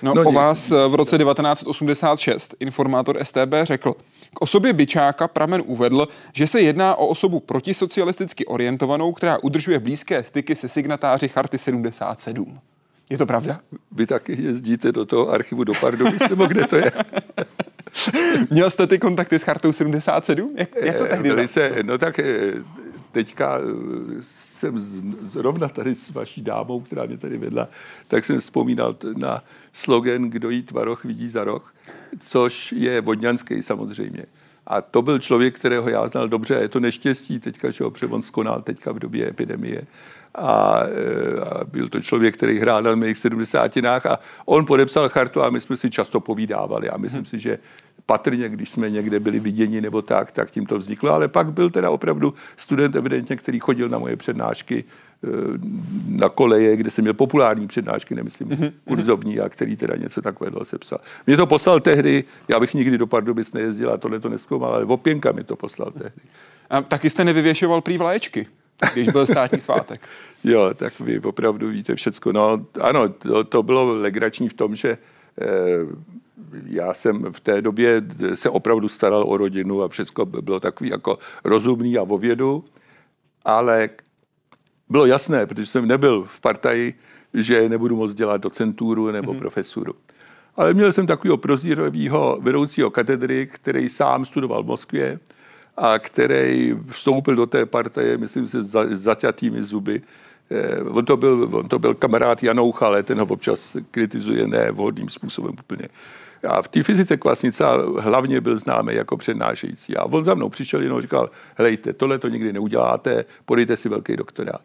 [0.02, 3.94] No, no o vás eh, v roce 1986 informátor STB řekl,
[4.34, 10.24] k osobě Byčáka pramen uvedl, že se jedná o osobu protisocialisticky orientovanou, která udržuje blízké
[10.24, 12.60] styky se signatáři Charty 77.
[13.12, 13.60] Je to pravda?
[13.92, 16.92] Vy taky jezdíte do toho archivu do Pardubic, nebo kde to je?
[18.50, 20.54] Měl jste ty kontakty s Chartou 77?
[20.56, 22.52] Jak, jak to tehdy Velice, No tak eh,
[23.12, 24.80] teďka eh, jsem
[25.22, 27.68] zrovna tady s vaší dámou, která mě tady vedla,
[28.08, 31.74] tak jsem vzpomínal na slogan Kdo jí tvaroch vidí za roh,
[32.18, 34.26] což je vodňanský samozřejmě.
[34.66, 36.54] A to byl člověk, kterého já znal dobře.
[36.54, 39.82] Je to neštěstí teďka, že ho převon skonal teďka v době epidemie.
[40.34, 45.42] A, e, a byl to člověk, který hrál na mých sedmdesátinách a on podepsal chartu
[45.42, 46.90] a my jsme si často povídávali.
[46.90, 47.26] A myslím hmm.
[47.26, 47.58] si, že
[48.06, 51.10] patrně, když jsme někde byli viděni nebo tak, tak tím to vzniklo.
[51.10, 55.28] Ale pak byl teda opravdu student evidentně, který chodil na moje přednášky e,
[56.08, 58.72] na koleje, kde jsem měl populární přednášky, nemyslím mm-hmm.
[58.84, 60.98] kurzovní, a který teda něco takového sepsal.
[61.26, 64.84] Mě to poslal tehdy, já bych nikdy do Pardubic nejezdil a tohle to neskoumal, ale
[64.84, 66.22] Opěnka mi to poslal tehdy.
[66.70, 68.46] A taky jste nevyvěšoval prý vlaječky,
[68.92, 70.08] když byl státní svátek.
[70.44, 72.32] jo, tak vy opravdu víte všecko.
[72.32, 74.98] No, ano, to, to bylo legrační v tom, že
[75.40, 75.46] eh,
[76.66, 78.02] já jsem v té době
[78.34, 82.64] se opravdu staral o rodinu a všechno bylo takový jako rozumný a o vědu,
[83.44, 83.88] ale
[84.88, 86.94] bylo jasné, protože jsem nebyl v partaji,
[87.34, 89.38] že nebudu moc dělat docenturu nebo mm-hmm.
[89.38, 89.94] profesuru.
[90.56, 95.18] Ale měl jsem takového prozíravého vedoucího katedry, který sám studoval v Moskvě
[95.76, 100.02] a který vstoupil do té partaje, myslím si, s zaťatými zuby.
[100.50, 105.08] Eh, on to, byl, on to byl kamarád Janoucha, ale ten ho občas kritizuje nevhodným
[105.08, 105.88] způsobem úplně.
[106.48, 109.96] A v té fyzice Kvasnica hlavně byl známý jako přednášející.
[109.96, 114.16] A on za mnou přišel jenom říkal, helejte, tohle to nikdy neuděláte, podejte si velký
[114.16, 114.62] doktorát.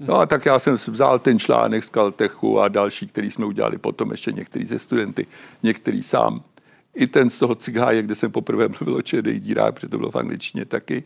[0.00, 3.78] No a tak já jsem vzal ten článek z Caltechu a další, který jsme udělali
[3.78, 5.26] potom, ještě některý ze studenty,
[5.62, 6.42] některý sám.
[6.96, 10.10] I ten z toho cigáje, kde jsem poprvé mluvil o čedej dírách, protože to bylo
[10.10, 11.04] v angličtině taky.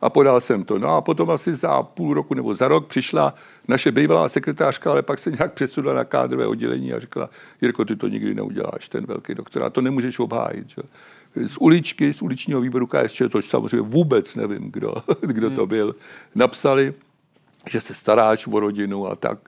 [0.00, 0.78] A podal jsem to.
[0.78, 3.34] No a potom asi za půl roku nebo za rok přišla
[3.68, 7.30] naše bývalá sekretářka, ale pak se nějak přesunula na kádrové oddělení a řekla,
[7.60, 10.68] Jirko, ty to nikdy neuděláš, ten velký doktor, a to nemůžeš obhájit.
[10.68, 10.82] Že?
[11.36, 15.68] z uličky, z uličního výboru KSČ, což samozřejmě vůbec nevím, kdo, kdo to hmm.
[15.68, 15.94] byl,
[16.34, 16.94] napsali,
[17.70, 19.38] že se staráš o rodinu a tak,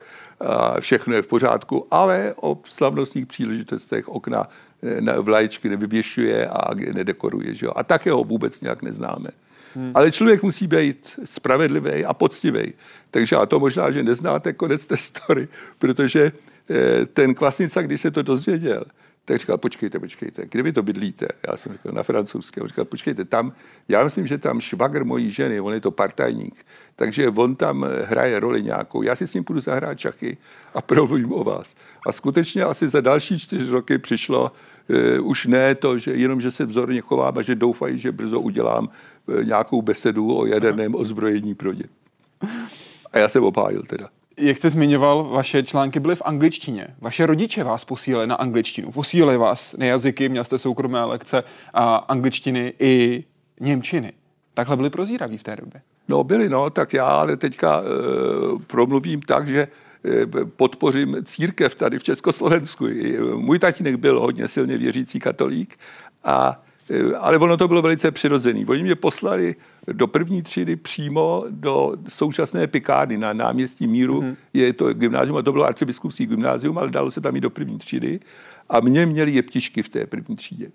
[0.41, 4.49] a všechno je v pořádku, ale o slavnostních příležitostech okna
[4.85, 7.55] eh, vlaječky nevyvěšuje a nedekoruje.
[7.55, 7.73] Že jo?
[7.77, 9.29] A také ho vůbec nějak neznáme.
[9.75, 9.91] Hmm.
[9.95, 12.73] Ale člověk musí být spravedlivý a poctivý.
[13.11, 16.33] Takže a to možná, že neznáte konec té story, protože
[16.71, 18.85] eh, ten Kvasnica, když se to dozvěděl,
[19.25, 21.29] tak říkal, počkejte, počkejte, kde vy to bydlíte?
[21.49, 22.61] Já jsem říkal, na francouzské.
[22.61, 23.53] On říkal, počkejte, tam,
[23.89, 26.67] já myslím, že tam švagr mojí ženy, on je to partajník,
[26.97, 29.03] takže on tam hraje roli nějakou.
[29.03, 30.37] Já si s ním půjdu zahrát čachy
[30.75, 31.75] a provím o vás.
[32.07, 34.53] A skutečně asi za další čtyři roky přišlo
[35.21, 38.41] uh, už ne to, že jenom, že se vzorně chovám a že doufají, že brzo
[38.41, 38.89] udělám
[39.27, 41.85] uh, nějakou besedu o jaderném ozbrojení pro ně.
[43.13, 44.14] A já jsem obhájil teda.
[44.37, 46.87] Jak jste zmiňoval, vaše články byly v angličtině.
[47.01, 48.93] Vaše rodiče vás posílali na angličtinu.
[48.93, 53.25] Posílali vás na jazyky, měl jste soukromé lekce a angličtiny i
[53.61, 54.13] němčiny.
[54.55, 55.81] Takhle byli prozíraví v té době.
[56.09, 57.85] No byli, no, tak já ale teďka e,
[58.67, 60.27] promluvím tak, že e,
[60.57, 62.87] podpořím církev tady v Československu.
[63.37, 65.79] Můj tatínek byl hodně silně věřící katolík,
[66.25, 66.63] a,
[67.19, 68.67] ale ono to bylo velice přirozený.
[68.67, 69.55] Oni mě poslali
[69.93, 74.21] do první třídy přímo do současné Pikády na náměstí Míru.
[74.21, 74.37] Mm-hmm.
[74.53, 77.79] Je to gymnázium, a to bylo arcibiskupský gymnázium, ale dalo se tam i do první
[77.79, 78.21] třídy.
[78.69, 80.71] A mě měli jeptišky v té první třídě.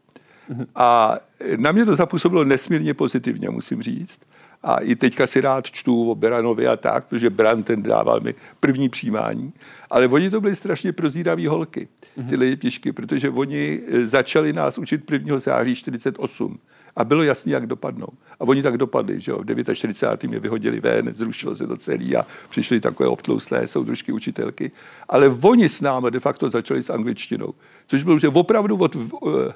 [0.52, 0.66] Mm-hmm.
[0.76, 1.18] A
[1.58, 4.20] na mě to zapůsobilo nesmírně pozitivně, musím říct.
[4.64, 8.36] A i teďka si rád čtu o Beranovi a tak, protože Beran ten dával mi
[8.60, 9.54] první přijímání.
[9.90, 12.42] Ale oni to byli strašně prozíraví holky, ty mm-hmm.
[12.42, 15.40] jeptišky, protože oni začali nás učit 1.
[15.40, 16.60] září 48
[16.96, 18.08] a bylo jasné, jak dopadnou.
[18.40, 19.44] A oni tak dopadli, že jo.
[19.44, 20.34] V 49.
[20.34, 24.72] je vyhodili ven, zrušilo se to celý a přišly takové obtlouslé soudružky učitelky.
[25.10, 27.54] Ale oni s námi de facto začali s angličtinou.
[27.90, 29.02] Což bylo, že opravdu od uh,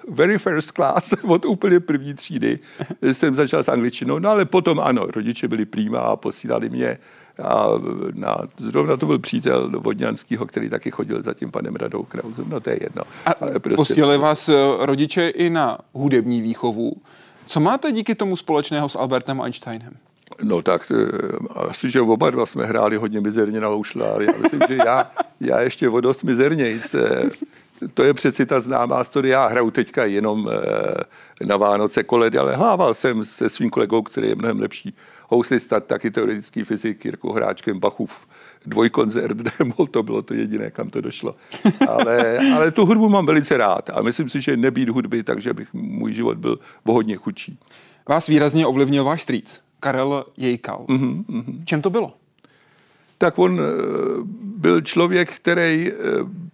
[0.09, 2.59] very first class, od úplně první třídy
[3.11, 4.19] jsem začal s angličtinou.
[4.19, 6.97] No ale potom ano, rodiče byli prýma a posílali mě
[7.43, 7.67] a
[8.13, 12.59] na, zrovna to byl přítel Vodňanského, který taky chodil za tím panem Radou Krauzem, no
[12.59, 13.03] to je jedno.
[13.25, 13.75] A prostě...
[13.75, 16.93] posílali vás eh, rodiče i na hudební výchovu.
[17.47, 19.93] Co máte díky tomu společného s Albertem Einsteinem?
[20.43, 24.33] No tak eh, asi, že oba dva jsme hráli hodně mizerně na houšle, ale já
[24.41, 26.95] myslím, že já, já ještě o dost mizernějc.
[27.93, 29.29] To je přeci ta známá story.
[29.29, 34.29] Já hraju teďka jenom eh, na Vánoce koledy, ale hlával jsem se svým kolegou, který
[34.29, 34.95] je mnohem lepší
[35.29, 38.27] houslista, taky teoretický fyzik, Jirkou Hráčkem, Bachův
[38.65, 41.35] dvojkoncert Demol, to bylo to jediné, kam to došlo.
[41.89, 45.73] Ale, ale tu hudbu mám velice rád a myslím si, že nebýt hudby, takže bych
[45.73, 47.59] můj život byl hodně chudší.
[48.09, 50.85] Vás výrazně ovlivnil váš strýc, Karel Jejkal.
[50.89, 51.65] Mm-hmm, mm-hmm.
[51.65, 52.13] Čem to bylo?
[53.17, 53.63] Tak on eh,
[54.41, 55.95] byl člověk, který eh,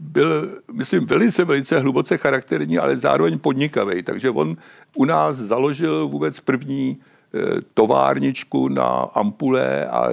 [0.09, 4.03] byl, myslím, velice, velice hluboce charakterní, ale zároveň podnikavý.
[4.03, 4.57] Takže on
[4.95, 6.97] u nás založil vůbec první
[7.73, 10.09] továrničku na ampule a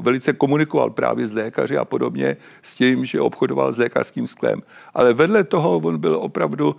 [0.00, 4.62] velice komunikoval právě s lékaři a podobně s tím, že obchodoval s lékařským sklem.
[4.94, 6.76] Ale vedle toho on byl opravdu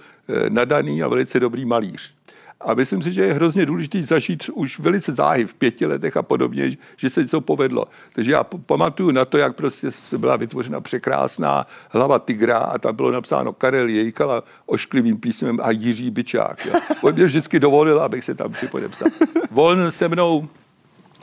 [0.49, 2.16] nadaný a velice dobrý malíř.
[2.61, 6.23] A myslím si, že je hrozně důležité zažít už velice záhy v pěti letech a
[6.23, 7.87] podobně, že se něco povedlo.
[8.13, 9.87] Takže já pamatuju na to, jak prostě
[10.17, 16.11] byla vytvořena překrásná hlava tigra a tam bylo napsáno Karel Jejkala ošklivým písmem a Jiří
[16.11, 16.65] Byčák.
[16.65, 16.73] Jo.
[17.01, 19.07] On mě vždycky dovolil, abych se tam připodepsal.
[19.53, 20.47] On se mnou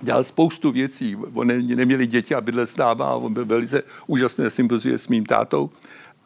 [0.00, 1.16] dělal spoustu věcí.
[1.34, 5.08] On ne, neměli děti a bydlel s náma a on byl velice úžasné sympozuje s
[5.08, 5.70] mým tátou.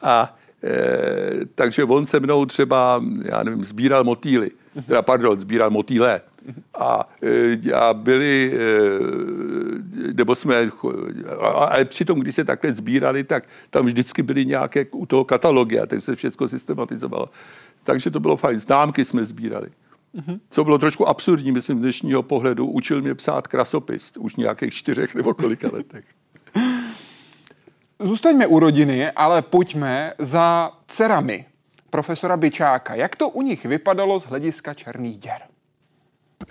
[0.01, 4.51] A Eh, takže on se mnou třeba, já nevím, sbíral motýly,
[4.87, 6.21] teda pardon, sbíral motýle.
[6.73, 10.69] A, eh, a byli, eh, nebo jsme,
[11.39, 15.85] ale přitom, když se takhle sbírali, tak tam vždycky byly nějaké u toho katalogy a
[15.85, 17.29] teď se všechno systematizovalo.
[17.83, 18.59] Takže to bylo fajn.
[18.59, 19.69] Známky jsme sbírali.
[20.49, 25.15] Co bylo trošku absurdní, myslím, z dnešního pohledu, učil mě psát krasopis už nějakých čtyřech
[25.15, 26.05] nebo kolika letech.
[27.99, 31.45] Zůstaňme u rodiny, ale pojďme za dcerami
[31.89, 32.95] profesora Byčáka.
[32.95, 35.41] Jak to u nich vypadalo z hlediska černých děr?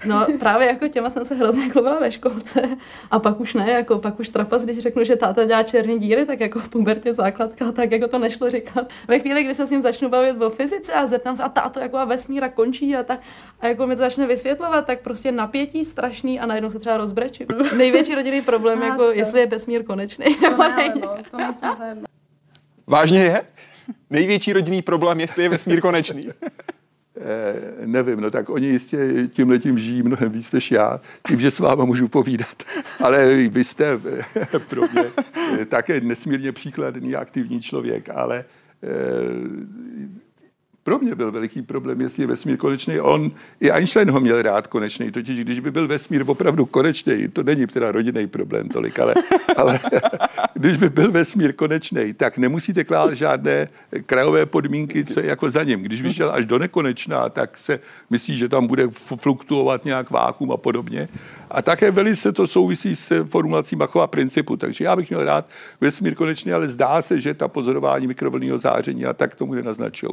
[0.05, 2.63] No právě jako těma jsem se hrozně chlubila ve školce
[3.11, 6.25] a pak už ne, jako pak už trapas, když řeknu, že táta dělá černé díry,
[6.25, 8.93] tak jako v pubertě základka, tak jako to nešlo říkat.
[9.09, 11.81] Ve chvíli, kdy se s ním začnu bavit o fyzice a zeptám se, a táto
[11.81, 13.21] jako a vesmíra končí a tak,
[13.61, 17.47] a jako mi to začne vysvětlovat, tak prostě napětí strašný a najednou se třeba rozbrečím.
[17.77, 20.35] Největší rodinný problém, jako jestli je vesmír konečný.
[20.35, 21.39] To ne, no, to
[22.87, 23.43] Vážně je?
[24.11, 26.29] Největší rodinný problém, jestli je vesmír konečný.
[27.21, 31.51] Eh, nevím, no tak oni jistě tím letím žijí mnohem víc než já, tím, že
[31.51, 32.63] s váma můžu povídat.
[33.05, 34.01] Ale vy jste
[34.37, 35.05] eh, pro mě
[35.61, 38.45] eh, také nesmírně příkladný aktivní člověk, ale
[40.89, 43.01] pro mě byl veliký problém, jestli je vesmír konečný.
[43.01, 43.31] On,
[43.61, 47.67] i Einstein ho měl rád konečný, totiž když by byl vesmír opravdu konečný, to není
[47.67, 49.15] teda rodinný problém tolik, ale,
[49.57, 49.81] ale
[50.55, 53.69] když by byl vesmír konečný, tak nemusíte klát žádné
[54.07, 55.83] krajové podmínky, co je jako za ním.
[55.83, 57.81] Když vyšel až do nekonečná, tak se
[58.11, 61.09] myslí, že tam bude fluktuovat nějak vákum a podobně.
[61.51, 64.57] A také velice to souvisí s formulací Machova principu.
[64.57, 65.49] Takže já bych měl rád
[65.81, 70.13] vesmír konečně, ale zdá se, že ta pozorování mikrovlnného záření a tak tomu nenaznačují.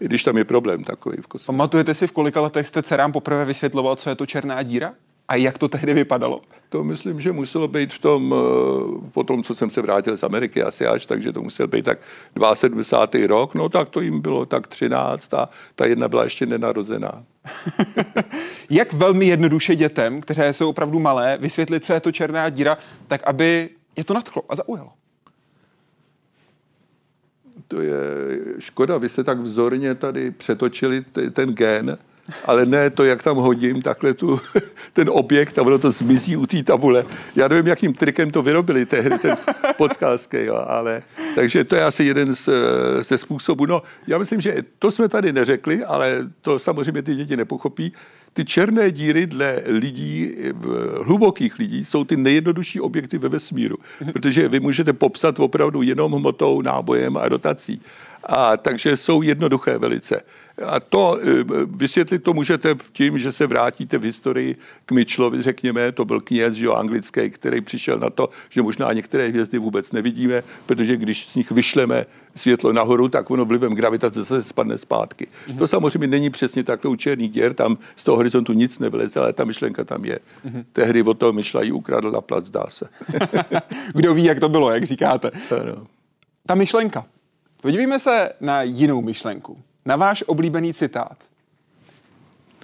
[0.00, 1.46] Když tam je problém takový v kosmosu.
[1.46, 4.92] Pamatujete si, v kolika letech jste dcerám poprvé vysvětloval, co je to černá díra?
[5.28, 6.40] A jak to tehdy vypadalo?
[6.68, 10.22] To myslím, že muselo být v tom, eh, po tom, co jsem se vrátil z
[10.22, 11.98] Ameriky asi až, takže to musel být tak
[12.54, 13.26] 72.
[13.26, 17.24] rok, no tak to jim bylo tak 13 a ta jedna byla ještě nenarozená.
[18.70, 23.22] jak velmi jednoduše dětem, které jsou opravdu malé, vysvětlit, co je to černá díra, tak
[23.24, 24.90] aby je to nadchlo a zaujalo?
[27.68, 28.00] To je
[28.58, 31.98] škoda, vy jste tak vzorně tady přetočili ten gen,
[32.44, 34.40] ale ne to, jak tam hodím takhle tu,
[34.92, 37.04] ten objekt a ono to zmizí u té tabule.
[37.36, 39.36] Já nevím, jakým trikem to vyrobili tehdy, ten
[39.76, 41.02] podskalský, jo, ale
[41.34, 42.48] takže to je asi jeden z,
[43.00, 43.66] ze způsobů.
[43.66, 47.92] No, já myslím, že to jsme tady neřekli, ale to samozřejmě ty děti nepochopí.
[48.34, 50.30] Ty černé díry dle lidí,
[51.04, 53.76] hlubokých lidí, jsou ty nejjednodušší objekty ve vesmíru,
[54.12, 57.82] protože vy můžete popsat opravdu jenom hmotou, nábojem a rotací.
[58.24, 60.22] A takže jsou jednoduché velice.
[60.66, 64.56] A to eh, vysvětlit to můžete tím, že se vrátíte v historii
[64.86, 68.92] k Mitchellovi, řekněme, to byl kněz že jo, anglický, který přišel na to, že možná
[68.92, 74.24] některé hvězdy vůbec nevidíme, protože když z nich vyšleme světlo nahoru, tak ono vlivem gravitace
[74.24, 75.26] se spadne zpátky.
[75.26, 75.58] Mm-hmm.
[75.58, 79.32] To samozřejmě není přesně takto u černých děr, tam z toho horizontu nic nevyleze, ale
[79.32, 80.18] ta myšlenka tam je.
[80.46, 80.64] Mm-hmm.
[80.72, 82.88] Tehdy od toho myšla ji ukradl na plac, zdá se.
[83.94, 85.30] Kdo ví, jak to bylo, jak říkáte.
[85.60, 85.86] Ano.
[86.46, 87.04] Ta myšlenka.
[87.62, 91.16] Podívejme se na jinou myšlenku na váš oblíbený citát.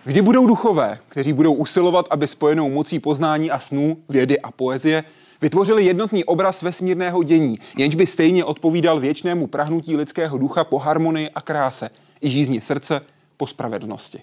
[0.04, 5.04] Kdy budou duchové, kteří budou usilovat, aby spojenou mocí poznání a snů, vědy a poezie
[5.42, 11.30] vytvořili jednotný obraz vesmírného dění, jenž by stejně odpovídal věčnému prahnutí lidského ducha po harmonii
[11.34, 11.90] a kráse
[12.20, 13.00] i žízni srdce
[13.36, 14.22] po spravedlnosti.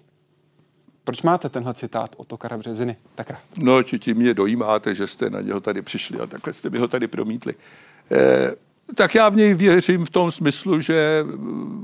[1.03, 3.41] Proč máte tenhle citát od Tokara Březiny tak rád?
[3.57, 6.78] No, či tím mě dojímáte, že jste na něho tady přišli a takhle jste mi
[6.78, 7.53] ho tady promítli.
[8.11, 8.51] Eh,
[8.95, 11.25] tak já v něj věřím v tom smyslu, že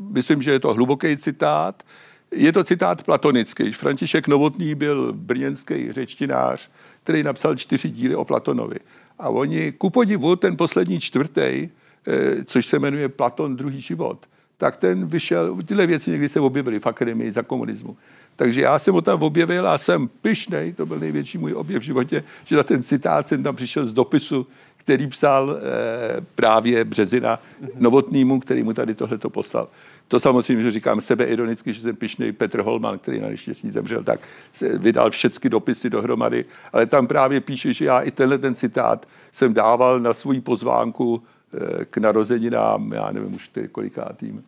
[0.10, 1.84] myslím, že je to hluboký citát.
[2.32, 3.72] Je to citát platonický.
[3.72, 6.70] František Novotný byl brněnský řečtinář,
[7.04, 8.78] který napsal čtyři díly o Platonovi.
[9.20, 11.70] A oni, ku podivu, ten poslední čtvrtý,
[12.08, 14.26] eh, což se jmenuje Platon druhý život,
[14.58, 17.98] tak ten vyšel, tyhle věci někdy se objevily v akademii za komunismu.
[18.36, 21.86] Takže já jsem ho tam objevil a jsem pyšnej, to byl největší můj objev v
[21.86, 24.48] životě, že na ten citát jsem tam přišel z dopisu,
[24.82, 27.40] který psal eh, právě Březina
[27.76, 29.68] Novotnýmu, který mu tady tohleto poslal.
[30.08, 34.04] To samozřejmě, že říkám sebe ironicky, že jsem pišný Petr Holman, který na neštěstí zemřel,
[34.04, 34.20] tak
[34.54, 39.06] se vydal všechny dopisy dohromady, ale tam právě píše, že já i tenhle ten citát
[39.32, 41.24] jsem dával na svůj pozvánku
[41.54, 44.44] eh, k narozeninám, já nevím už kolikátým.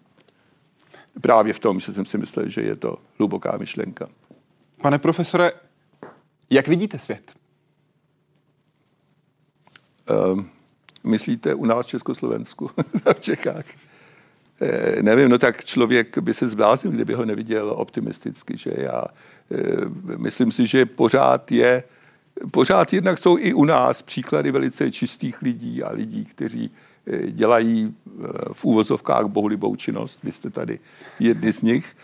[1.22, 4.10] Právě v tom, že jsem si myslel, že je to hluboká myšlenka.
[4.82, 5.52] Pane profesore,
[6.50, 7.43] jak vidíte svět?
[10.10, 10.50] Um,
[11.04, 12.72] myslíte u nás v Československu,
[13.14, 13.66] v Čechách?
[14.62, 19.04] E, nevím, no tak člověk by se zbláznil, kdyby ho neviděl optimisticky, že já
[19.52, 21.84] e, myslím si, že pořád je,
[22.52, 26.72] pořád jednak jsou i u nás příklady velice čistých lidí a lidí, kteří
[27.08, 27.96] e, dělají
[28.54, 30.20] v úvozovkách bohulibou činnost.
[30.24, 30.80] Vy jste tady
[31.20, 31.96] jedni z nich.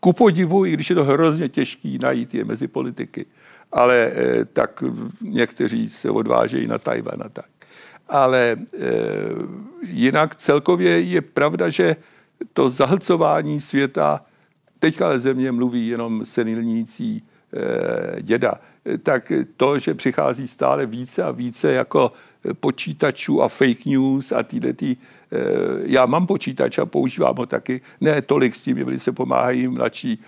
[0.00, 3.26] Ku podivu, i když je to hrozně těžký najít je mezi politiky,
[3.72, 4.12] ale
[4.52, 4.84] tak
[5.20, 7.50] někteří se odvážejí na Tajvan a tak.
[8.08, 8.56] Ale e,
[9.82, 11.96] jinak celkově je pravda, že
[12.52, 14.24] to zahlcování světa,
[14.78, 18.54] teďka ale země mluví jenom senilnící e, děda,
[19.02, 22.12] tak to, že přichází stále více a více jako
[22.60, 24.96] počítačů a fake news a tyhle ty,
[25.82, 30.22] já mám počítač a používám ho taky, ne tolik s tím, že velice pomáhají mladší,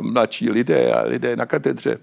[0.00, 1.98] mladší lidé a lidé na katedře,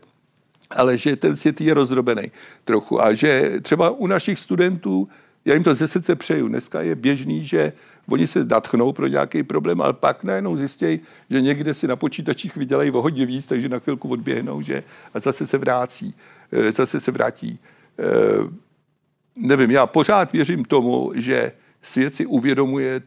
[0.69, 2.31] ale že ten svět je rozdrobený
[2.65, 5.07] trochu a že třeba u našich studentů,
[5.45, 7.73] já jim to ze srdce přeju, dneska je běžný, že
[8.09, 10.99] oni se natchnou pro nějaký problém, ale pak najednou zjistějí,
[11.29, 15.19] že někde si na počítačích vydělají o hodně víc, takže na chvilku odběhnou, že a
[15.19, 16.13] zase se vrátí,
[16.51, 17.59] eh, zase se vrátí.
[17.99, 18.03] E,
[19.35, 21.51] nevím, já pořád věřím tomu, že
[21.81, 23.01] svět si uvědomuje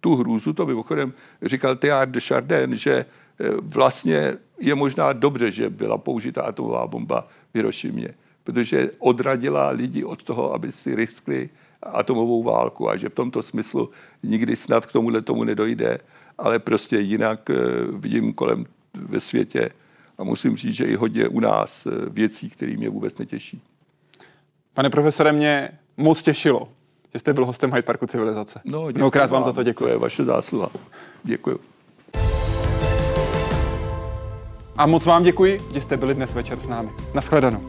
[0.00, 1.12] tu hrůzu, to mimochodem
[1.42, 3.04] říkal Théard de Chardin, že
[3.40, 8.08] Eh, vlastně je možná dobře, že byla použita atomová bomba v Hirošimě,
[8.44, 11.50] protože odradila lidi od toho, aby si riskli
[11.82, 13.90] atomovou válku a že v tomto smyslu
[14.22, 15.98] nikdy snad k tomuhle tomu nedojde,
[16.38, 17.54] ale prostě jinak eh,
[17.92, 19.70] vidím kolem ve světě
[20.18, 23.62] a musím říct, že i hodně u nás eh, věcí, které mě vůbec netěší.
[24.74, 26.68] Pane profesore, mě moc těšilo,
[27.12, 28.60] že jste byl hostem Hyde Parku civilizace.
[28.64, 29.84] No, Mnohokrát vám za to děkuji.
[29.84, 30.70] To je vaše zásluha.
[31.24, 31.75] Děkuji.
[34.78, 36.90] A moc vám děkuji, že jste byli dnes večer s námi.
[37.14, 37.60] Naschledanou.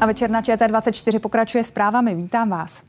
[0.00, 2.14] A večer na ČT24 pokračuje zprávami.
[2.14, 2.82] Vítám vás.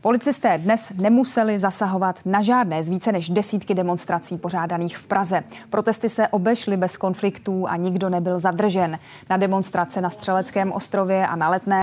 [0.00, 5.44] Policisté dnes nemuseli zasahovat na žádné z více než desítky demonstrací pořádaných v Praze.
[5.70, 8.98] Protesty se obešly bez konfliktů a nikdo nebyl zadržen.
[9.30, 11.80] Na demonstrace na Střeleckém ostrově a na Letné